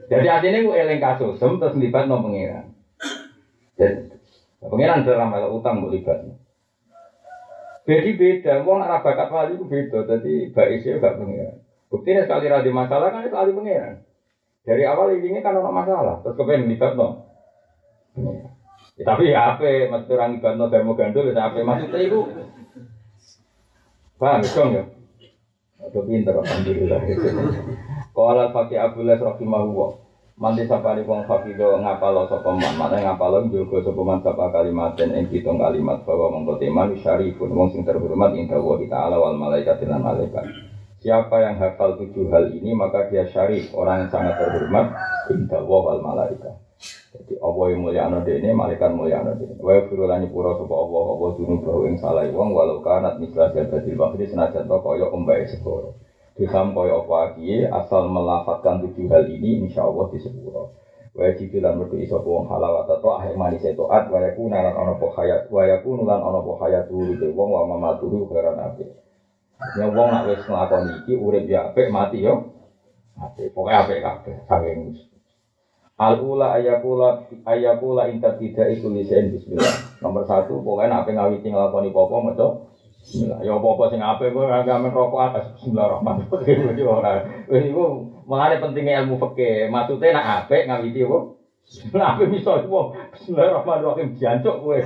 [0.08, 2.79] Jadi artinya gue eling kasusem terus libat no pangeran.
[3.80, 4.12] Dan
[4.60, 6.20] pangeran dalam hal utang gue libat.
[7.88, 10.04] Jadi beda, wong arah bakat wali itu beda.
[10.04, 11.64] Jadi baik sih gak pangeran.
[11.88, 14.04] Buktinya sekali rada masalah kan sekali pangeran.
[14.68, 17.26] Dari awal ini kan ada masalah, terus kepengen libat no.
[19.00, 22.20] Ya, tapi ya apa, mas orang libat no termo gandul, ya apa maksudnya itu?
[24.20, 24.84] Paham dong ya?
[25.80, 27.00] Aduh pinter, alhamdulillah.
[28.12, 29.92] Kalau fakih Abdullah rahimahullah,
[30.40, 35.12] Mandi sapani wong fakido ngapalo sapa man, mana ngapalo juga sapa man sapa kalimat dan
[35.12, 39.84] ing pitung kalimat bahwa mongko teman syarifun wong sing terhormat ing dawa ta'ala wal malaikat
[39.84, 40.48] lan malaikat.
[41.04, 44.96] Siapa yang hafal tujuh hal ini maka dia syarif, orang yang sangat terhormat
[45.28, 46.56] indah wal malaika.
[47.12, 49.60] Jadi Allah yang mulia anu ini, malaikat mulia anu ini.
[49.60, 54.00] Wa firulani pura sapa Allah, Allah dunu bahwa yang salah wong walau kanat misla jadatil
[54.00, 56.00] bahri senajan to kaya umbae segoro.
[56.40, 60.72] Disam kaya apa iki asal melafatkan tujuh hal ini insya Allah di sepuro.
[61.12, 64.96] Wa jibilan merdu iso wong halawat atau akhir manis itu at wa yakuna lan ana
[64.96, 68.88] po hayat wa yakunu lan ana po hayat wong wa mamaturu khairan apik.
[69.76, 72.56] Ya wong nak wis nglakoni iki urip ya apik mati yo.
[73.20, 74.96] Apik, pokoke apik kabeh saking
[76.00, 80.00] Al ula ayakula ayakula inta tidak itu lisen bismillah.
[80.00, 82.48] Nomor satu pokoknya nak ngawiti nglakoni apa maca
[83.00, 83.40] Bismillah.
[83.42, 86.84] Ya apa-apa sing apik kowe ora gamen rokok atas bismillahirrahmanirrahim.
[86.86, 87.26] Ora.
[87.48, 87.84] Wis iku
[88.28, 89.72] mulane pentingnya ilmu fikih.
[89.72, 91.20] Maksudnya nak apik ngawiti apa?
[91.66, 92.52] Bismillah apik iso
[93.16, 94.78] bismillahirrahmanirrahim jancuk kowe.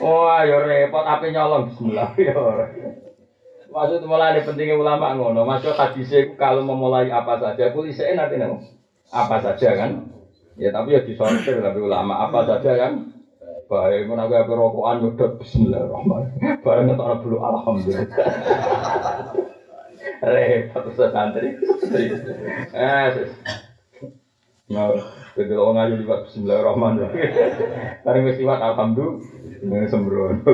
[0.00, 2.38] Wah, ya repot ape nyolong bismillah ya.
[3.66, 5.42] Maksud mulai pentingnya ulama ngono.
[5.44, 8.38] Masuk hadisnya kalau memulai apa saja, polisi nanti
[9.12, 10.06] apa saja kan.
[10.56, 13.15] Ya tapi ya disortir tapi ulama apa saja kan.
[13.66, 16.62] Baik, mau aku apa rokokan nyedot Bismillahirrahmanirrahim.
[16.62, 18.06] Barang ngetok dulu Alhamdulillah.
[20.22, 21.58] Repot santri.
[22.70, 23.06] Eh,
[24.66, 24.90] Nah,
[25.34, 27.18] begitu orang ngaji liwat Bismillahirrahmanirrahim.
[28.06, 29.90] Bareng wis liwat Alhamdulillah.
[29.90, 30.46] Sembrono.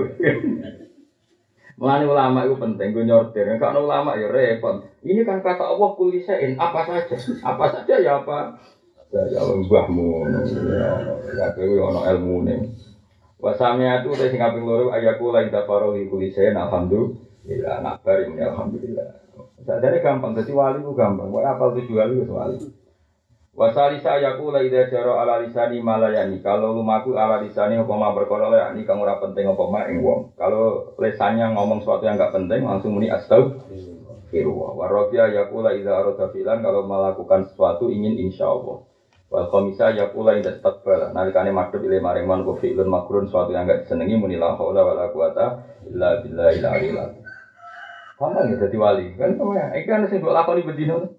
[1.76, 3.44] Mulane ulama itu penting, gue nyortir.
[3.60, 4.88] Kalau ulama ya repot.
[5.04, 8.56] Ini kan kata Allah kulisein apa saja, apa saja ya apa.
[9.12, 10.24] Ya mbahmu,
[11.36, 12.91] ya ono ilmu nih.
[13.42, 17.82] Wasamnya itu saya sing kaping loro ayaku la ida farohi kulisein alhamdulillah.
[17.82, 19.18] Nak bari alhamdulillah.
[19.66, 21.26] Sadare gampang, jadi wali ku gampang.
[21.34, 22.62] Wah apal tujuh wali ku wali.
[23.52, 26.38] Wasalisa yaku la ida jaro ala lisani malayani.
[26.38, 30.06] Kalau lumaku ala lisani apa ma berkoro ya ini kamu ora penting apa ma ing
[30.06, 30.38] wong.
[30.38, 34.70] Kalau lesannya ngomong sesuatu yang enggak penting langsung muni astagfirullah.
[34.78, 35.98] Warofia yaku la ida
[36.30, 38.86] filan kalau melakukan sesuatu ingin insya Allah.
[39.32, 43.64] Wal komisa yakula inda stakbal nalikane madhep ile maring man ku fi'lun makrun sesuatu yang
[43.64, 45.44] enggak disenengi muni la haula wala quwata
[45.88, 47.00] illa billahi al-aliyyil
[48.22, 49.06] Gampang ya dadi wali.
[49.18, 51.10] Kan sama iki kan sing mbok lakoni bedino.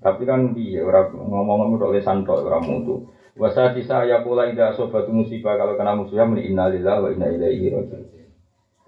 [0.00, 3.04] Tapi kan iya orang ngomong-ngomong udah lesan tok orang mutu.
[3.36, 7.68] Wasa sisa ya pula ida sobat musibah kalau kena musibah meni innalillahi wa inna ilaihi
[7.68, 8.25] rajiun.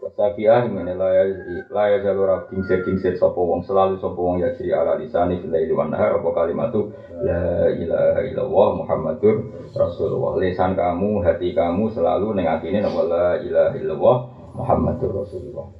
[0.08, 1.28] Wasa fiah meni laya
[1.68, 5.52] laya jalur abding seking set sopo wong selalu sopo wong ya ciri ala lisani fil
[5.52, 6.88] laili wan nahar apa kalimatu
[7.20, 9.36] la ilaha illallah muhammadur
[9.76, 10.40] rasulullah.
[10.40, 14.16] Lesan kamu, hati kamu selalu nengatine nama la ilaha illallah
[14.56, 15.76] muhammadur rasulullah.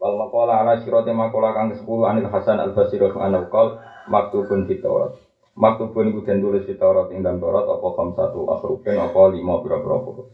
[0.00, 3.76] Wal maqala ala sirati maqala kang 10 anil Hasan al Basri anhu qol
[4.08, 5.12] maktubun fit Taurat.
[5.52, 10.24] Maktubun iku den tulis Taurat ing dalam apa kam satu akhrufin apa lima pira-pira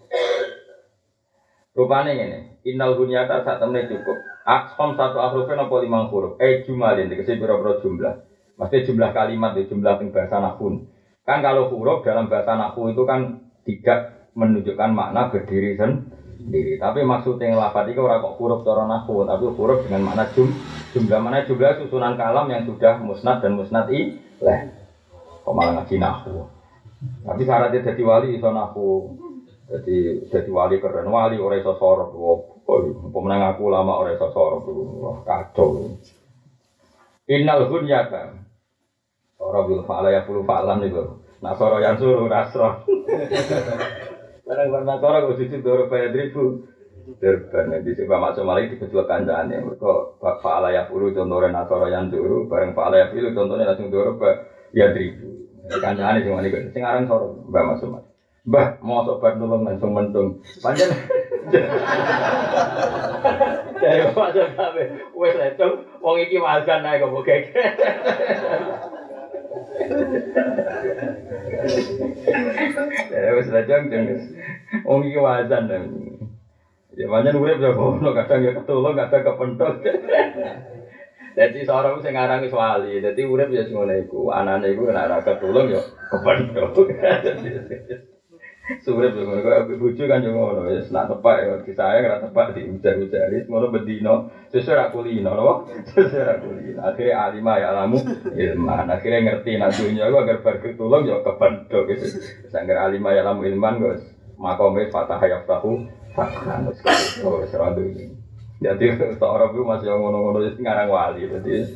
[1.74, 4.14] Rupane ngene, innal bunyata sak temne cukup.
[4.46, 6.38] Aksam satu akhrufin apa lima huruf.
[6.38, 8.14] Eh jumalin dikasih pira-pira jumlah.
[8.54, 10.86] Maksudnya jumlah kalimat ya jumlah ing bahasa nahwu.
[11.26, 16.78] Kan kalau huruf dalam bahasa nahwu itu kan tidak menunjukkan makna berdiri sendiri.
[16.78, 20.54] Tapi maksudnya yang lafadz itu orang kok huruf cara nahwu, tapi huruf dengan makna jum,
[20.94, 24.60] jumlah mana jumlah susunan kalam yang sudah musnad dan musnad i leh.
[25.42, 26.46] kok malah ngaji nahu.
[27.26, 29.23] Tapi syaratnya jadi wali iso nahu.
[29.74, 32.14] Jadi jadi wali keren wali ora iso sorok.
[32.14, 32.38] Oh,
[33.10, 34.70] pemenang aku lama ora iso sorok.
[35.02, 35.82] Wah, kacau.
[37.26, 38.38] Innal hunyata.
[39.42, 41.02] Ora bil fa'ala ya puluh fa'lan itu.
[41.42, 42.86] Nasoro yang suruh nasro.
[44.46, 46.70] Barang-barang nasoro kok cuci doro bayar ribu.
[47.20, 49.58] Durban di sini masuk malah di kecil kancane.
[49.74, 52.46] Kok fa'ala ya puluh contohnya nasoro yang suruh.
[52.46, 54.14] Barang fa'ala ya puluh contohnya langsung doro
[54.70, 55.50] ya ribu.
[55.82, 56.70] Kancane cuma ini.
[56.70, 58.13] Sekarang soro mbak masuk malah.
[58.44, 60.36] Mbah, mau sobat nulung langsung mentung.
[60.60, 60.92] Panjang.
[63.80, 67.36] Dari masa sampai wes lecong, wong iki makan naik kok keke.
[73.08, 74.28] Dari wes lecong jenges,
[74.84, 75.64] wong iki wajan
[76.94, 79.82] Ya banyak urip ya kono, kadang ya ketulung, kadang kepentok.
[81.34, 85.08] Jadi seorang sing aran wis wali, dadi urip ya sing ngene iku, anane iku nek
[85.08, 85.80] ora ketulung ya
[86.12, 86.76] kepentok.
[88.80, 92.64] Suwe ngono kok bojo kan yo ngono wis nak tepak ya disayang ora tepak di
[92.64, 94.32] ujar-ujari ngono bedino.
[94.48, 96.80] Sesuai ra kulino lho sesuai ra kulino.
[96.80, 98.00] Akhire alima ya alamu
[98.32, 98.88] ilman.
[98.88, 102.06] Akhire ngerti nak dunya ku agar bar ketulung yo kependok gitu.
[102.48, 103.96] Sangger alima ya alamu ilman kok
[104.40, 105.84] makome fatah ya tahu
[106.64, 106.78] wis
[107.20, 108.16] kok wis ra dunya
[108.62, 111.68] jadi seorang itu masih ngono-ngono wis ngarang wali jadi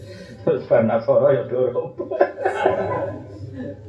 [0.46, 1.92] terus Nasoro ya dorong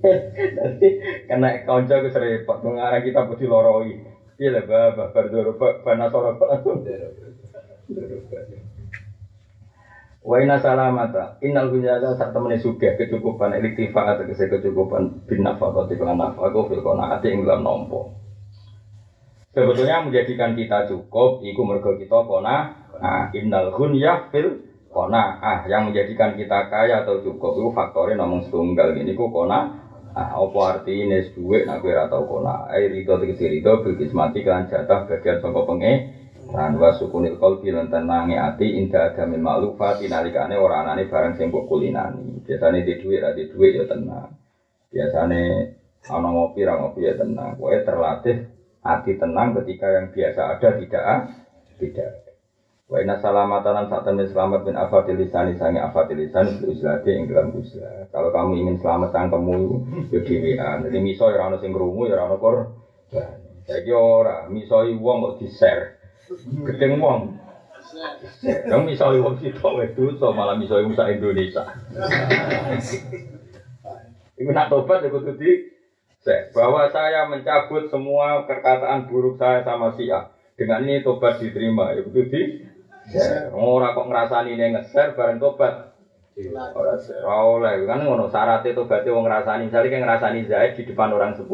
[0.00, 0.88] Nanti
[1.28, 4.00] kena konco ke serempet, mengarang kita putih loroi.
[4.40, 5.52] Iya lah, bapak berdoro,
[5.84, 6.80] bana soro langsung.
[10.20, 11.40] Wa inna salamata.
[11.40, 17.44] Innal gunjata saat temene kecukupan elektifa atau kecukupan bin nafaqati kelan nafaqo fil qanaati ing
[17.44, 18.16] dalam nompo.
[19.50, 25.90] Sebetulnya menjadikan kita cukup iku mergo kita kona nah innal gunyah fil kona ah yang
[25.90, 28.94] menjadikan kita kaya atau cukup itu faktornya nomor setunggal.
[28.94, 32.66] Ini ku kona Ah, apa artinya duit nak kira tau kona?
[32.74, 35.92] Air itu tegesi itu bilkis mati kan jatah bagian sangka penge.
[36.50, 41.38] Dan wa sukunil qalbi lan tenange ati inda ada min maklufat nalikane ora anane barang
[41.38, 42.42] sing mbok kulinani.
[42.42, 44.34] Biasane di ra di duit ya tenang.
[44.90, 45.42] Biasane
[46.10, 47.54] ana ngopi ra ngopi ya tenang.
[47.54, 48.50] Kowe terlatih
[48.82, 51.04] hati tenang ketika yang biasa ada tidak
[51.78, 52.29] tidak.
[52.90, 57.30] Wa inna salamatan saat temen selamat bin afadil lisan sangi afadil lisan bil uzlati ing
[57.30, 58.10] dalam uzlah.
[58.10, 59.54] Kalau kamu ingin selamat cangkemmu
[60.10, 60.82] yo dhewean.
[60.82, 62.82] Jadi miso ya ana sing krungu ya ana kor.
[63.62, 66.02] Saiki ora miso wong kok di-share.
[66.66, 67.38] Gedeng wong.
[68.42, 71.62] Yang misalnya wong sitok wedu so malah misalnya musa Indonesia.
[74.34, 75.70] Ibu nak tobat ya kudu di
[76.50, 80.34] bahwa saya mencabut semua perkataan buruk saya sama si A.
[80.58, 82.69] Dengan ini tobat diterima ya kudu di Ya,
[83.54, 85.90] ora kok ngrasani ning ngeser bareng tobat.
[86.72, 89.68] Ora oleh kan ngono syaratnya tobatnya wong ngrasani.
[89.68, 91.44] Misalnya kayak ngrasani Zaid di depan orang 10.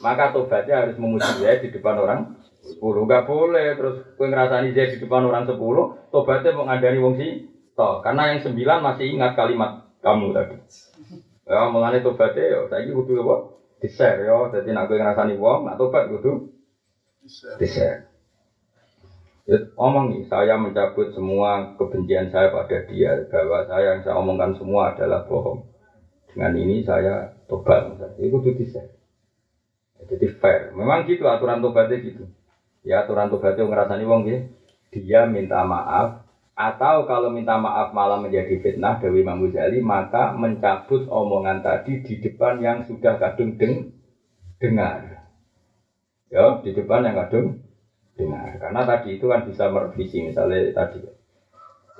[0.00, 2.34] Maka tobatnya harus memuji Zaid di depan orang
[2.64, 2.80] 10.
[2.80, 5.60] Enggak boleh terus kowe ngrasani Zaid di depan orang 10,
[6.10, 7.28] tobatnya mau ngadani wong si
[7.76, 8.00] toh.
[8.00, 10.56] Karena yang 9 masih ingat kalimat kamu tadi.
[11.44, 13.36] Ya mulane tobatnya yo saiki kudu apa?
[13.84, 14.48] Di-share yo.
[14.48, 16.48] Dadi nek kowe ngrasani wong, nak tobat kudu
[17.60, 18.13] di-share.
[19.44, 24.56] Ya, omong nih, saya mencabut semua kebencian saya pada dia bahwa saya yang saya omongkan
[24.56, 25.68] semua adalah bohong.
[26.32, 28.80] Dengan ini saya tobat, itu tuh bisa.
[30.04, 30.72] Jadi fair.
[30.72, 32.24] Memang gitu aturan tobatnya gitu.
[32.84, 34.38] Ya aturan tobatnya ngerasani wong ya.
[34.92, 36.24] Dia minta maaf
[36.54, 42.22] atau kalau minta maaf malah menjadi fitnah Dewi Imam Ghazali maka mencabut omongan tadi di
[42.22, 43.90] depan yang sudah kadung deng
[44.62, 45.26] dengar.
[46.30, 47.63] Ya, di depan yang kadung
[48.14, 48.58] dengar.
[48.58, 51.02] Karena tadi itu kan bisa merevisi misalnya tadi.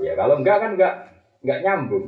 [0.02, 0.94] Ya kalau enggak kan enggak
[1.42, 2.04] enggak nyambung.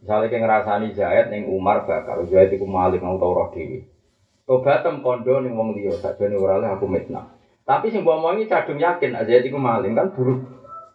[0.00, 3.84] Misalnya kayak ngerasani Zaid neng Umar bakal Zaid itu malik mau tau roh dewi.
[4.48, 7.28] Tobatem kondo neng wong liya saja nih orangnya aku mitnah.
[7.68, 10.40] Tapi sing mbok omongi cadung yakin Zaid itu maling kan buruk.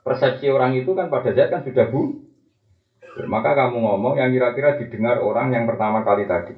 [0.02, 2.18] Persepsi orang itu kan pada Zaid kan sudah bu.
[3.30, 6.52] Maka kamu ngomong yang kira-kira didengar orang yang pertama kali tadi.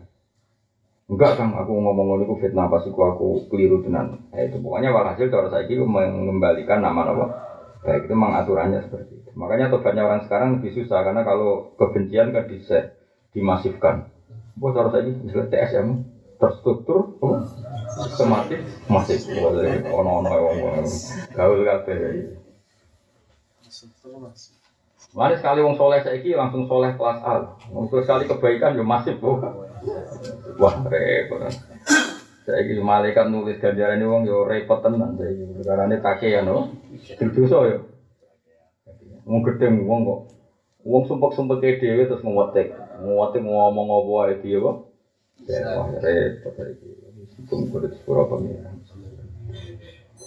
[1.07, 4.27] Enggak kan aku ngomong itu fitnah pas aku aku keliru tenan.
[4.35, 7.25] Eh, itu pokoknya walhasil cara saya itu mengembalikan nama nama.
[7.79, 9.31] Baik itu memang aturannya seperti itu.
[9.39, 12.91] Makanya tobatnya orang sekarang lebih susah karena kalau kebencian kan bisa
[13.31, 14.11] dimasifkan.
[14.59, 15.87] Buat cara saya ini misalnya TSM
[16.43, 17.39] terstruktur, oh,
[18.03, 19.23] sistematis, masif.
[19.87, 20.83] Ono ono ono
[21.31, 22.35] gaul kabeh.
[25.15, 27.55] Mana sekali wong soleh saiki langsung soleh kelas A.
[27.71, 29.39] Untuk sekali kebaikan ya masif, oh.
[30.57, 31.47] Wah, repot.
[32.47, 35.19] Saya ini malaikat nulis ganjaran wong yo repot tenan.
[35.67, 36.71] Karena ini kakek ya no.
[37.19, 37.77] Dosa yo.
[39.27, 40.19] Wong gedeng wong kok
[40.87, 42.71] Wong sumpek-sumpek dhewe terus nguwetik.
[43.03, 44.71] Nguwetik ngomong apa dia apa?
[45.43, 46.87] Ya wah repot iki.
[47.43, 48.79] Hukum kudu sepuro pengiran.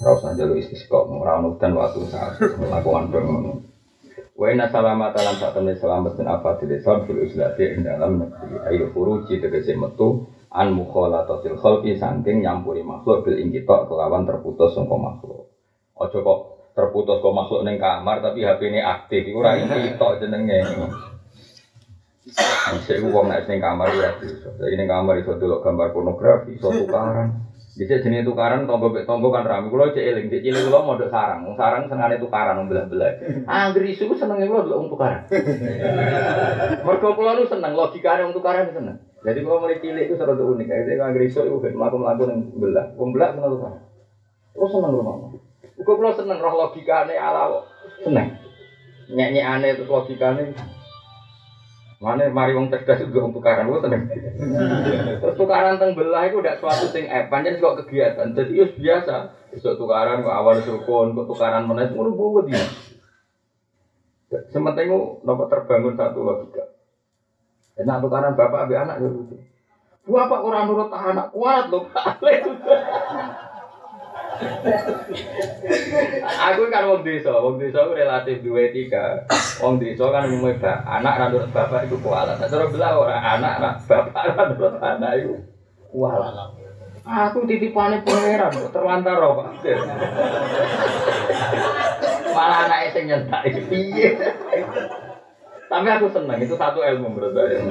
[0.01, 3.70] Ora usah njaluk istisqa, ora ono waktu saat melakukan ngono.
[4.41, 8.57] Wa inna salamat dalam saat temen selamat apa tidak Islam fil uslati ing dalam negeri
[8.73, 14.97] ayo furuji tegese metu an mukhalatatil khalqi saking nyampuri makhluk bil ingkita kelawan terputus sangka
[14.97, 15.53] makhluk.
[15.93, 16.41] Aja kok
[16.73, 20.59] terputus kok makhluk ning kamar tapi HP ini aktif iku ora ingkita jenenge.
[22.89, 24.57] Saya wong nek ning kamar ya iso.
[24.57, 27.50] Saiki kamar iso delok gambar pornografi, iso tukaran.
[27.71, 29.71] Bisa jenis tukaran tombo bek tombo kan rame.
[29.71, 31.47] Kulo cek eling, cek cilik kulo modok sarang.
[31.47, 33.47] Wong sarang senengane tukaran wong belah-belah.
[33.47, 35.23] Angger isu ku senenge kulo delok wong tukaran.
[36.87, 38.99] Mergo kulo nu seneng logikane wong tukaran seneng.
[39.23, 40.67] Jadi kulo mulai cilik itu serada unik.
[40.67, 42.91] Jadi angger isu iku ben mlaku-mlaku ning belah.
[42.99, 43.83] Wong belah seneng tukaran.
[44.51, 45.27] Kulo seneng mama.
[45.79, 47.63] Kulo kulo seneng roh logikane ala.
[48.03, 48.35] Seneng.
[49.15, 50.43] Nyek-nyekane terus logikane
[52.01, 54.09] Mana mari wong cerdas juga wong tukaran, gue tenang.
[55.21, 58.33] Terus tukaran teng belah itu udah suatu sing eh panjang kok kegiatan.
[58.33, 59.37] Jadi itu biasa.
[59.53, 62.65] Besok tukaran kok awal sukun, kok tukaran mana itu udah bawa dia.
[64.49, 64.89] Sementing
[65.21, 66.65] nopo terbangun satu logika.
[67.77, 69.37] Enak tukaran bapak abe anak ya lucu.
[70.09, 71.85] Bapak kurang nurut anak kuat loh.
[76.51, 79.25] Aku kan wong desa, wong desa ku relatif duwe etika.
[79.61, 82.41] Wong desa kan bak, anak ra nurut bapak iku kualat.
[82.41, 85.35] Cara belah ora anak bapak ra nurut anak iku
[85.93, 86.57] kualat.
[87.01, 89.49] Aku titipane pangeran terlantar Pak.
[92.31, 94.15] Malah anake sing nyentak piye.
[95.71, 97.63] Tapi aku seneng, itu satu ilmu menurut saya.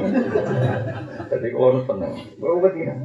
[1.27, 2.95] Jadi kalau seneng, gue ketika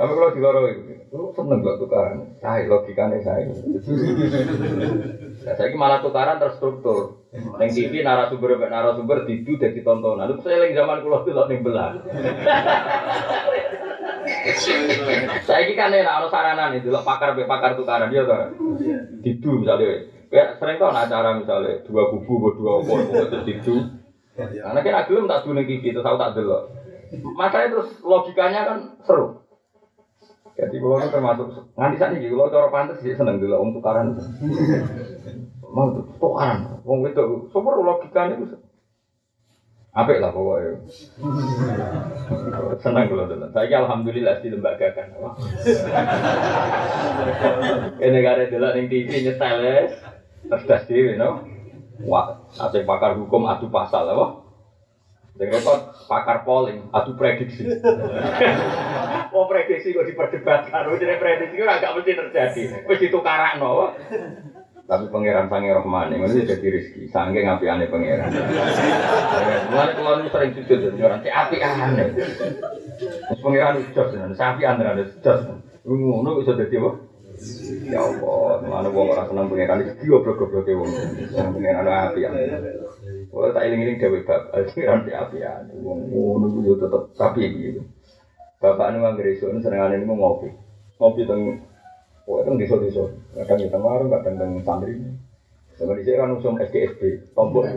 [0.00, 2.24] tapi kalau di luar itu, lu seneng gak tukaran?
[2.40, 3.52] Saya logikanya saya.
[5.44, 7.20] Nah, saya malah tukaran terstruktur.
[7.60, 10.24] Neng TV narasumber narasumber didu jadi tontonan.
[10.24, 12.00] Lu saya lagi zaman kulo tuh ning belah.
[15.44, 18.56] Saya ini kan enak, ada saranan itu, pakar pakar tukaran dia tuh.
[19.20, 24.00] Didu misalnya, kayak sering tau acara misalnya dua kubu, dua opor, terus didu.
[24.32, 26.72] Karena kan agilum tak dulu TV, terus aku tak dulu.
[27.36, 29.44] Masalahnya terus logikanya kan seru.
[30.60, 34.12] Jadi kalau termasuk nganti saat ini kalau cara pantas sih seneng dulu om tukaran.
[35.72, 35.88] Mau
[36.20, 38.60] tukaran, om itu super logikanya itu.
[39.90, 40.84] Apik lah pokoknya.
[42.84, 43.46] Senang kalau dulu.
[43.56, 45.08] Saya alhamdulillah di lembaga kan.
[47.98, 49.64] Ini negara dulu yang TV nyetel
[50.46, 51.42] cerdas dewi, no.
[52.04, 54.49] Wah, ada pakar hukum adu pasal, apa?
[55.40, 57.64] Yang repot pakar polling, adu prediksi.
[59.30, 63.94] Oh prediksi kok diperdebatkan, jadi prediksi itu agak mesti terjadi, mesti tukaran no.
[64.90, 68.26] Tapi pangeran sange rohmani, ini jadi rezeki, sange ngapi aneh pangeran.
[69.70, 72.06] Mulai keluar itu sering sujud orang cek api aneh.
[73.06, 75.40] Terus pangeran itu jos, sapi aneh ada jos.
[75.86, 76.90] Ngono bisa jadi apa?
[77.90, 80.90] Ya Allah, mana wong ora seneng pangeran iki goblok-goblok e wong.
[81.32, 82.44] Seneng pangeran api aneh.
[83.32, 85.74] Oh tak iling-iling dewe bab, pangeran api aneh.
[85.80, 87.80] Wong ngono yo tetep sapi gitu.
[88.60, 90.48] Bapak nu anggere esuk senengane niku ngopi.
[91.00, 91.40] Ngopi teng
[92.30, 93.02] Oh, itu desa desa.
[93.34, 95.02] Kadang di tengah warung, kadang teng santri.
[95.74, 97.66] Sama di kan usum SDSB, tombol.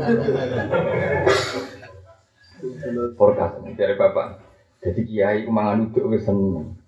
[3.18, 4.46] Forecast dari bapak.
[4.84, 6.83] Jadi kiai mangan uduk wis seneng.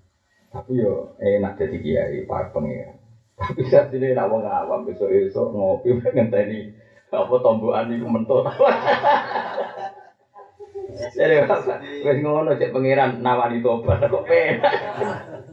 [0.56, 2.96] Tapi yo enak jadi kiai pak pengen.
[3.36, 6.72] Tapi saat ini nak wong awam besok besok ngopi ngenteni
[7.12, 8.48] apa tombokan iku mentut.
[10.96, 11.44] Jadi
[12.08, 14.72] wis ngono cek pangeran nawani tobat kok penak.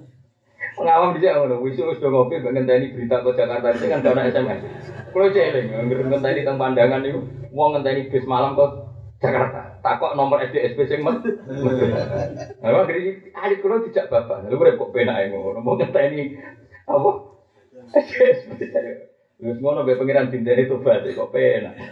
[0.78, 4.62] Pengawam bisa ngono, wisu wis ngopi ngenteni berita ke Jakarta iki kan ana SMS.
[5.10, 5.66] Kulo celing
[6.14, 8.81] ngenteni teng pandangan niku wong ngenteni bis malam ke
[9.22, 9.78] Jakarta.
[9.78, 11.22] Takok nomor SDSP sing men.
[12.62, 14.50] Lah ngeri alit kulo dijak bapak.
[14.50, 16.34] Lha kok penake ngono, mau ngenteni
[16.90, 17.10] apa?
[17.94, 18.50] SDSP.
[19.42, 21.74] Wis ngono mbek pengiran dinteni tobat kok penak.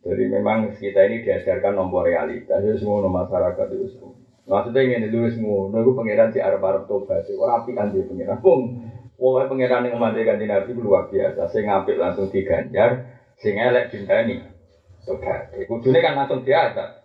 [0.00, 4.16] Jadi memang kita ini diajarkan nomor realitas, jadi semua masyarakat itu semua.
[4.48, 8.40] Maksudnya ingin dulu semua, nunggu pangeran si Arab Arab tobat, orang api kan dia pangeran.
[8.40, 8.80] Pung,
[9.20, 11.52] pokoknya pangeran yang mati ganti nabi luar biasa.
[11.52, 14.36] Saya ngambil langsung diganjar, sing elek ini
[15.04, 15.50] tobat.
[15.66, 17.02] Kudunya kan langsung diada.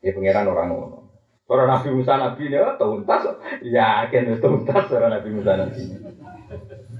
[0.00, 0.98] Ya pangeran orang ngono.
[1.44, 3.28] Orang Nabi Musa Nabi ini, oh, tuntas,
[3.60, 5.82] yakin tuntas orang Nabi Musa Nabi.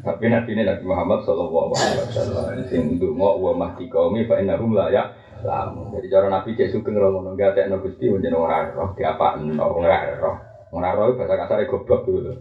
[0.05, 2.45] Tapi Nabi ini Nabi Muhammad Sallallahu Alaihi Wasallam.
[2.68, 5.09] Sing dungo wa mahdi kaumi fa innahum la ya
[5.40, 5.97] lamu.
[5.97, 9.64] Jadi cara Nabi cek sugeng rono enggak tek no Gusti menjen ora roh diapa no
[9.80, 10.36] ora roh.
[10.75, 12.35] Ora bahasa kasar goblok gitu.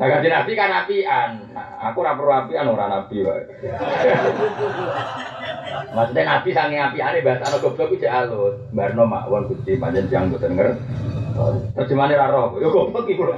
[0.00, 0.72] Nah kanjeng Nabi kan.
[1.52, 3.44] Nah, aku ora perlu apian ora nabi wae.
[5.92, 8.56] Maksudnya Nabi sange apiane bahasa ana goblok jek alus.
[8.72, 10.80] Barno makwon Gusti panjen siang boten ngerti.
[11.76, 12.56] Terjemahane ra roh.
[12.56, 13.36] Yo goblok iku lho.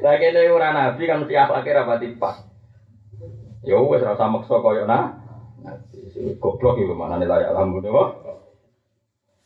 [0.00, 2.40] Lah kene nabi kan mesti akhlake ra pati pas.
[3.60, 5.20] Yo wis ora usah maksa koyo nah.
[6.40, 8.40] Goblok iku manane layak alhamdulillah.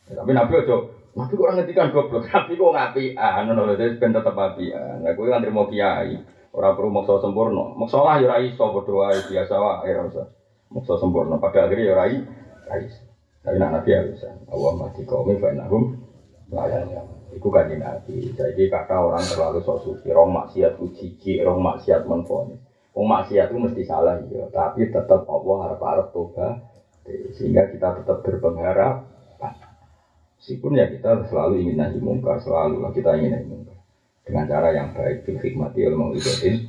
[0.07, 4.13] Tapi nabi ojo Nabi kok ngetikan goblok, tapi kok ngapi, ah, ngono lho, jadi ben
[4.13, 6.13] tetep api, ah, nah, gue kan terima kiai,
[6.53, 10.29] orang perlu maksa sempurna, maksa lah ya iso, berdoa biasa wae, ya usah,
[10.69, 12.21] maksa sempurna, pada akhirnya ya rai,
[12.69, 12.85] rai,
[13.41, 15.83] tapi nak nabi ya bisa, Allah mati kaumi, fa'inahum,
[16.53, 17.01] layaknya,
[17.33, 22.61] itu kan nabi, jadi kata orang terlalu sok suci, rong maksiat uji, rong maksiat menfonis,
[22.93, 26.61] rong maksiat itu mesti salah ya, tapi tetap Allah harap-harap toba,
[27.33, 29.17] sehingga kita tetap berpengharap,
[30.37, 33.77] Meskipun ya kita selalu ingin nahi mungkar, selalu lah kita ingin nahi mungkar
[34.27, 36.67] dengan cara yang baik, bil hikmati ilmu ibadin.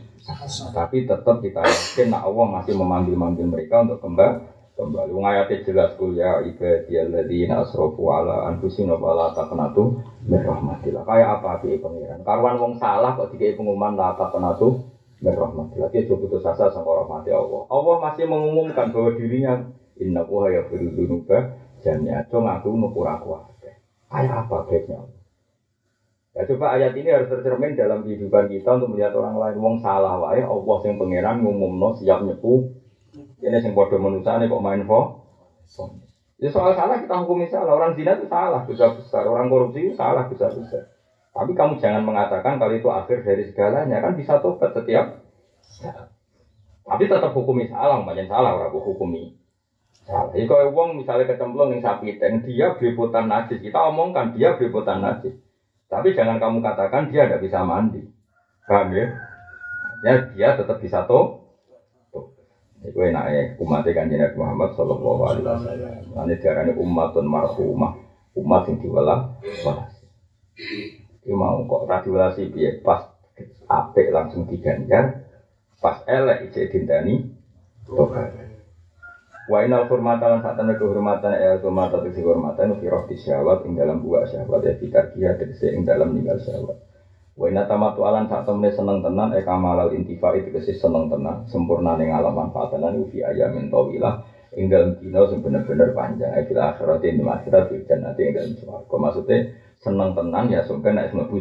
[0.75, 5.11] Tapi tetap kita yakin nah Allah masih memanggil-manggil mereka untuk kembali kembali.
[5.11, 9.99] Ngayatnya jelas kuliah ibadiyalladzina asrofu ala anfusina wala taqnatu
[10.31, 11.03] min rahmatillah.
[11.03, 12.23] Kayak apa di pangeran?
[12.23, 14.87] Karuan wong salah kok dikai pengumuman la taqnatu
[15.19, 15.91] min rahmatillah.
[15.91, 17.67] Dia coba putus asa sama rahmati Allah.
[17.67, 19.67] Allah masih mengumumkan bahwa dirinya
[19.99, 22.23] inna wa ya firudunuba jamnya.
[22.31, 23.58] Cuma aku nukura kuat.
[24.09, 24.99] Kayak apa baiknya?
[26.37, 29.57] Ya coba ayat ini harus tercermin dalam kehidupan kita untuk melihat orang lain.
[29.59, 32.73] Wong salah wae, Allah yang pangeran ngumumno siap nyepu.
[33.43, 35.25] Ini yang bodoh manusia kok main fo.
[36.39, 37.75] Ya soal salah kita hukumi salah.
[37.75, 39.27] Orang zina itu salah besar besar.
[39.27, 40.87] Orang korupsi itu salah besar besar.
[41.35, 45.23] Tapi kamu jangan mengatakan kalau itu akhir dari segalanya kan bisa tobat setiap.
[46.89, 49.38] Tapi tetap hukumi salah, banyak salah orang hukumi.
[50.09, 50.33] Salah.
[50.33, 55.05] Jadi kalau uang misalnya kecemplung yang sapi dan dia beributan najis, kita omongkan dia beributan
[55.05, 55.37] najis.
[55.93, 58.09] Tapi jangan kamu katakan dia tidak bisa mandi.
[58.65, 59.05] Paham ya?
[60.01, 61.45] Ya dia tetap bisa toh.
[62.81, 66.25] Itu enak ya umat kan Nabi Muhammad Shallallahu Alaihi Wasallam.
[66.25, 67.93] Ini darahnya umatun marhumah,
[68.33, 69.21] umat yang diwalah
[69.67, 69.93] walas.
[71.21, 73.13] Itu mau kok radiolasi biar pas
[73.69, 75.27] apik langsung diganjar,
[75.85, 77.29] pas elek ijek dintani
[77.85, 78.58] tobat.
[79.49, 84.05] Wa inal hurmata lan sak kehormatan ya hurmata tegese kehormatan fi roh syahwat ing dalam
[84.05, 86.77] buah syahwat ya fikar kia tegese ing dalam ninggal syahwat.
[87.33, 91.49] Wa inna tamatu alan sak temne seneng tenan e kamalal intifa itu tegese seneng tenan
[91.49, 94.21] sempurna ning alam manfaatan lan fi ayamin tawilah
[94.53, 98.53] ing dalam dina sing bener-bener panjang e fil akhirat ing akhirat fil jannati ing dalam
[98.53, 98.97] swarga.
[99.01, 99.37] Maksudnya
[99.81, 101.41] seneng tenan ya sampai nek mlebu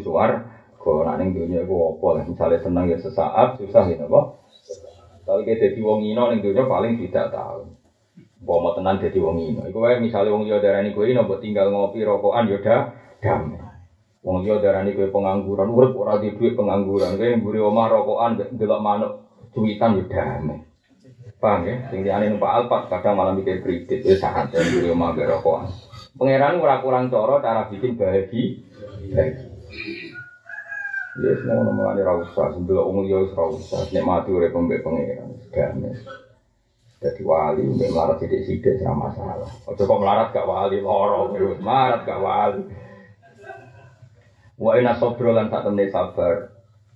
[0.80, 4.40] kok nek ning dunya iku lah misale seneng ya sesaat susah ya apa.
[5.28, 7.87] Kalau kita jadi wong ino ning dunya paling tidak tahu.
[8.38, 9.62] Bawa mau tenan jadi wong ino.
[9.66, 13.58] Iku wae misalnya wong yo darani kowe ino buat tinggal ngopi rokokan yo dah damai.
[14.22, 17.18] Wong yo darani kowe pengangguran, urip ora di duit pengangguran.
[17.18, 19.12] Kowe mburi omah rokokan delok manuk
[19.50, 20.62] cuwitan yo damai.
[21.38, 21.76] Paham ya?
[21.90, 25.74] Sing liyane numpak alpat kadang malah mikir kredit wis sangat ya mburi omah mbek rokokan.
[26.18, 28.54] Pangeran ora kurang cara cara bikin bahagia.
[29.14, 29.50] Bahagia.
[31.18, 35.98] Ya semua nama ini rausa, sebelah umur ya rausa, nikmati urip pembek pangeran, damai.
[36.98, 39.46] Jadi wali, mbak melarat sidik-sidik sama masalah.
[39.70, 41.30] Ojo kok melarat gak wali, loro,
[41.62, 42.62] melarat gak wali.
[44.58, 46.50] Wa ina sobro lan sak temne sabar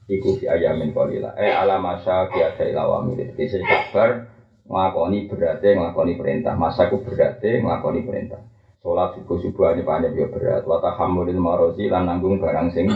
[0.09, 1.37] iku fi ayamin qalila.
[1.37, 3.37] Eh ala masa ki ada ilawami.
[3.37, 4.25] Jadi sabar
[4.65, 6.57] nglakoni berarti nglakoni perintah.
[6.57, 8.41] Masa ku berarti nglakoni perintah.
[8.81, 10.65] Sholat subuh subuh ini banyak ya berat.
[10.65, 12.89] Wata hamulil marozi lan nanggung barang sing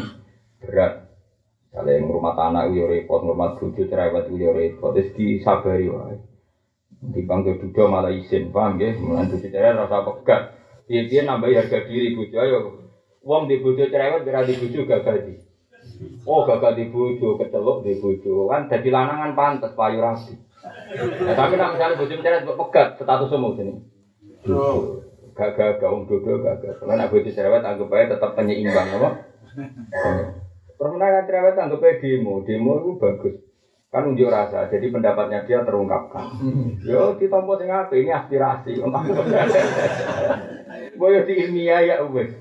[0.57, 1.05] berat.
[1.69, 4.97] Kalau yang rumah tanah uyo repot, rumah bujuk cerewet uyo repot.
[4.97, 6.17] Terus disabari wae.
[7.13, 8.95] Dipanggil duda malah izin, paham ya?
[8.97, 10.41] Mulai bojo cerewet rasa pegat.
[10.89, 12.57] Dia dia nambah harga diri bojo ayo.
[13.21, 15.33] Wong di bojo cerewet berarti bojo gagal di.
[16.25, 18.49] Oh gagal di bojo, kecelok di bojo.
[18.49, 20.33] Kan jadi lanangan pantas payu rapi.
[21.21, 23.73] Ya, tapi nak misalnya bojo cerewet pegat status semua sini.
[25.35, 26.73] Gagal gaung dodo gagal.
[26.81, 29.09] Kalau nak bojo cerewet anggap aja tetap penyeimbang apa?
[30.75, 33.44] Pernah kan cerewet anggap aja demo, demo itu bagus
[33.95, 36.35] kan unjuk rasa jadi pendapatnya dia terungkapkan.
[36.83, 38.83] Yo ditompo sing apa ini aspirasi.
[40.99, 42.35] Boyo di ilmiah ya wes.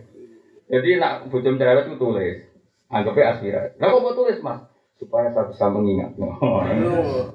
[0.66, 2.42] Jadi nak bujum cerewet itu tulis
[2.90, 3.78] anggapnya aspirasi.
[3.78, 4.66] Lah kok tulis mas?
[4.98, 6.18] Supaya saya bisa mengingat.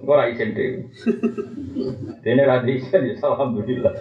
[0.04, 0.84] Gue izin deh
[2.28, 3.94] ini radi izin ya alhamdulillah.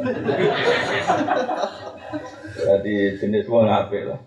[2.58, 4.18] Jadi jenis semua ngapain lah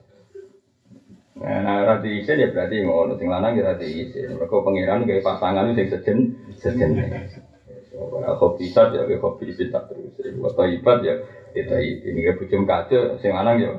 [1.41, 4.37] Nah, rati isin ya berarti ngono, sing lanang ya rati isin.
[4.37, 6.17] Mereka pangeran kayak pasangan itu sejen,
[6.53, 6.93] sejen.
[7.91, 10.13] Kalau kopi sat ya kayak kopi tak terus.
[10.21, 11.17] Atau ibat ya
[11.51, 13.71] kita ini kayak bujum kaca, sing lanang ya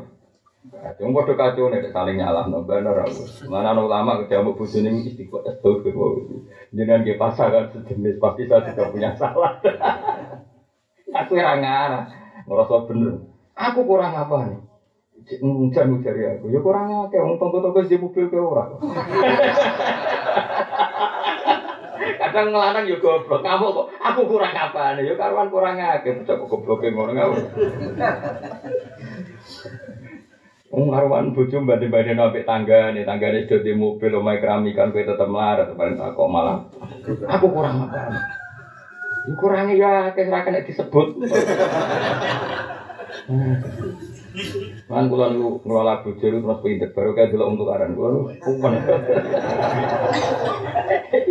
[0.62, 3.02] Kacau kode kacau nih saling nyalah no bener.
[3.50, 6.38] Mana no ulama ketemu bujuni istiqomah astagfirullah.
[6.70, 9.58] Jangan dia pasangan sejenis pasti saya sudah punya salah.
[11.20, 12.06] aku yang ngarah,
[12.46, 13.26] ngerasa bener.
[13.58, 14.60] Aku kurang apa nih?
[15.42, 16.50] Ngujar ya aku.
[16.50, 18.70] Ya kurangnya kayak ngomong tonggo-tonggo di mobil ke orang.
[22.02, 23.40] Kadang ngelarang ya goblok.
[23.42, 25.06] Kamu kok aku kurang apa nih?
[25.06, 26.18] Ya karuan kurang akeh.
[26.18, 27.46] Bocah kok goblok ngono ngono.
[30.72, 35.28] Wong karuan bojo mbanding-banding ambek tangga nih, tangga nih di mobil omahe keramikan kowe tetep
[35.28, 36.64] melarat paling tak kok malah
[37.28, 38.08] aku kurang apa.
[39.28, 41.20] Ya kurangnya ya akeh ra disebut.
[44.92, 48.76] Kan kula niku ngelola bojo terus pinter baru kayak delok untuk aran kula kumpul.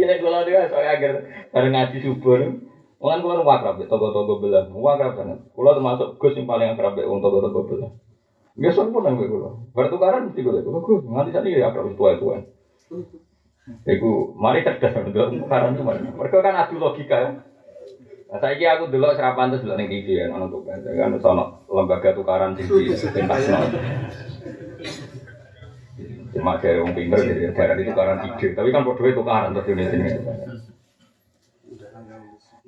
[0.02, 1.14] Ini kula niku saya agar
[1.54, 2.58] bareng ngaji subuh.
[2.98, 5.46] Kan kula nu wakrab toko-toko belah, wakrab banget.
[5.54, 7.94] Kula termasuk Gus yang paling akrab wong toko-toko belah.
[8.58, 9.54] Biasa pun nang kula.
[9.78, 10.66] Bertukaran mesti kula.
[10.66, 12.42] Gus nganti tadi ya akrab tua-tua.
[13.86, 16.10] Iku mari cerdas untuk tukaran mari.
[16.10, 17.30] Mereka kan adu logika ya.
[18.32, 22.16] Nah, saya kira aku dulu serapan terus dulu TV ya, untuk kan, kan sono lembaga
[22.16, 23.44] tukaran tinggi, pentas
[26.32, 29.84] Cuma dari orang pinter jadi daerah itu tukaran ide, tapi kan bodoh tukaran terus di
[29.84, 30.10] sini.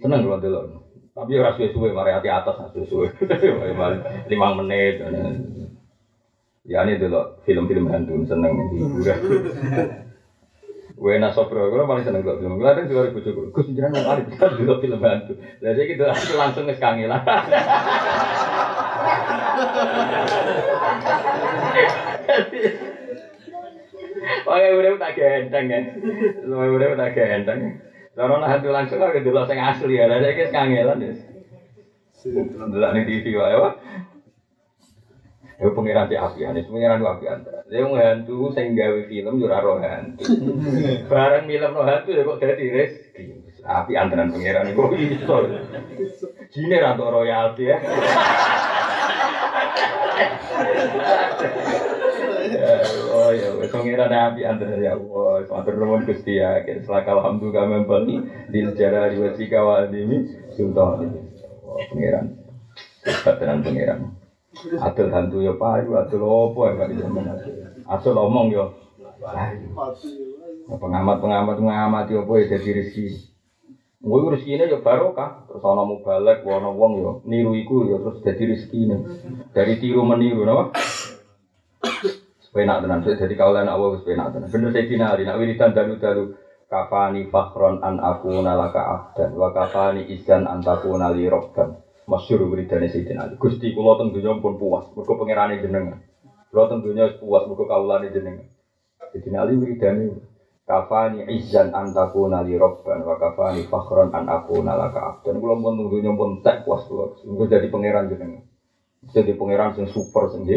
[0.03, 0.59] Seneng kalau dulu,
[1.15, 3.07] tapi orang suwe-suwe, mari hati atas, suwe-suwe,
[4.35, 4.99] lima menit.
[6.67, 9.19] Ya ini dulu film-film hantu seneng hiburan.
[11.03, 12.63] Wena Sobro, gue paling seneng gue film.
[12.63, 13.51] Gue ada juga ribu cukup.
[13.51, 15.35] Gue sendiri mau kali bisa dulu film hantu.
[15.59, 17.19] Jadi gitu aku langsung ke kangen lah.
[24.47, 25.83] Pakai udah tak gendeng kan,
[26.39, 27.59] semua udah tak gendeng.
[28.15, 31.11] Kalau hantu langsung aku dulu saya asli ya, jadi kita kangenan ya.
[32.23, 33.75] Dulu nih TV wah.
[35.61, 37.39] Ya pengiran di apian, itu pengiran di apian.
[37.69, 40.25] Dia hantu sing gawe film yo ora hantu.
[41.11, 43.23] Bareng film no hantu ya kok dadi rezeki.
[43.63, 45.35] Api antaran pengiran iku iso.
[46.49, 47.77] Jine ra royalti ya.
[53.13, 55.45] Oh ya, pengiran api antaran ya Allah.
[55.47, 56.65] Matur nuwun Gusti ya.
[56.65, 60.17] Selaka alhamdulillah membeli di sejarah riwayat wa adimi
[60.57, 61.13] sultan.
[61.93, 62.25] Pengiran.
[63.05, 64.22] Bateran pengiran.
[64.53, 67.25] Adol hantu ya payu, adol opo ya kali zaman
[67.89, 68.15] adol.
[68.15, 68.65] Omong ya.
[70.63, 73.33] Pengamat-pengamat mengamati apa ya jadi rezeki.
[74.03, 75.47] Gue ini ya barokah.
[75.49, 78.95] Terus ana mubalek, ana wong ya niru iku ya terus jadi rezeki ini.
[79.51, 80.75] Dari tiru meniru napa?
[82.53, 84.45] Penak tenan, jadi kaulan Allah wis penak tenan.
[84.53, 86.37] Bener saya dinari, nak wiridan dalu-dalu
[86.73, 93.27] kafani fakhron an aku nalaka abdan wa kafani izan antakuna li robban masyhur wiridane Sayyidina
[93.27, 93.33] Ali.
[93.39, 95.99] Gusti kula teng donya pun puas, mergo pangerane jenengan.
[96.51, 98.47] Kula teng donya puas mergo kawulane jenengan.
[99.11, 100.19] Sayyidina Ali wiridane
[100.63, 105.39] kafani izzan antakuna li robban wa kafani fakhron an akuna laka abdan.
[105.39, 107.15] Kula pun teng donya pun tak puas kula.
[107.23, 108.43] Mergo dadi pangeran jenengan.
[109.11, 110.47] Jadi pangeran sing super sing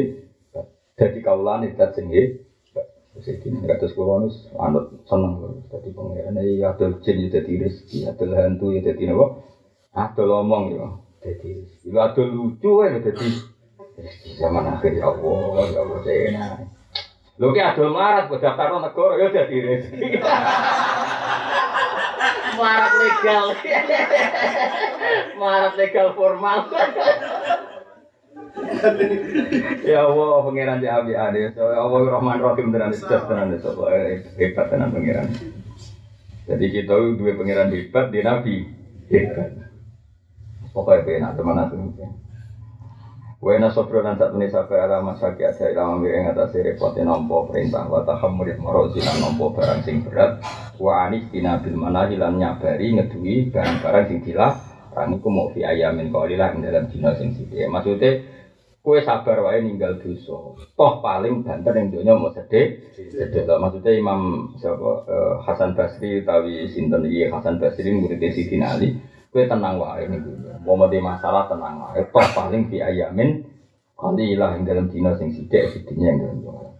[0.96, 2.10] Jadi kawulane dat sing
[3.16, 6.36] Sayyidina kados kula nus anut seneng dadi pangeran.
[6.42, 9.40] Ya adol jin ya dadi rezeki, adol hantu ya dadi napa?
[9.96, 11.05] Adol omong ya.
[11.26, 13.26] Jadi, itu ada lucu kan, jadi
[14.38, 16.70] zaman akhir ya Allah, ya Allah, enak.
[17.36, 20.08] Lho ki adol marat buat daftar negara ya jadi rezeki.
[22.60, 23.44] marat legal.
[25.42, 26.64] marat legal formal.
[29.90, 31.52] ya Allah, pangeran di abi ade.
[31.52, 33.84] So, Allah Rahman Rahim tenan jelas tenan so,
[34.38, 35.28] hebat tenan pangeran.
[36.46, 38.64] Jadi kita dua pangeran hebat di Nabi
[39.12, 39.65] hebat.
[40.76, 42.10] Pokoknya enak teman aku mungkin.
[43.40, 47.88] Wena sobro dan saat ini sabar ala masaki ada ilama miring atas repotnya nompo perintah.
[47.88, 50.44] Wa tahamurid marozi lan nompo barang sing berat.
[50.76, 54.48] Wa anis tina bil mana hilan nyabari ngedui barang-barang sing gila.
[54.96, 58.24] Rani ku mau fi ayamin kaulilah dalam dina sing sithik maksudnya
[58.80, 60.56] kue sabar wae ninggal dosa.
[60.56, 66.72] Toh paling banter yang dunia mau sedih sedih maksudnya Imam siapa uh, Hasan Basri tawi
[66.72, 67.04] sinten?
[67.04, 68.96] Iki Hasan Basri murid Sidin Ali
[69.36, 70.24] kue tenang wae nih
[70.64, 71.92] Mau mati masalah tenang lah.
[72.08, 73.44] Toh paling di ayamin
[73.94, 76.75] kali ilah yang dalam dino sing sidik sidinya yang dalam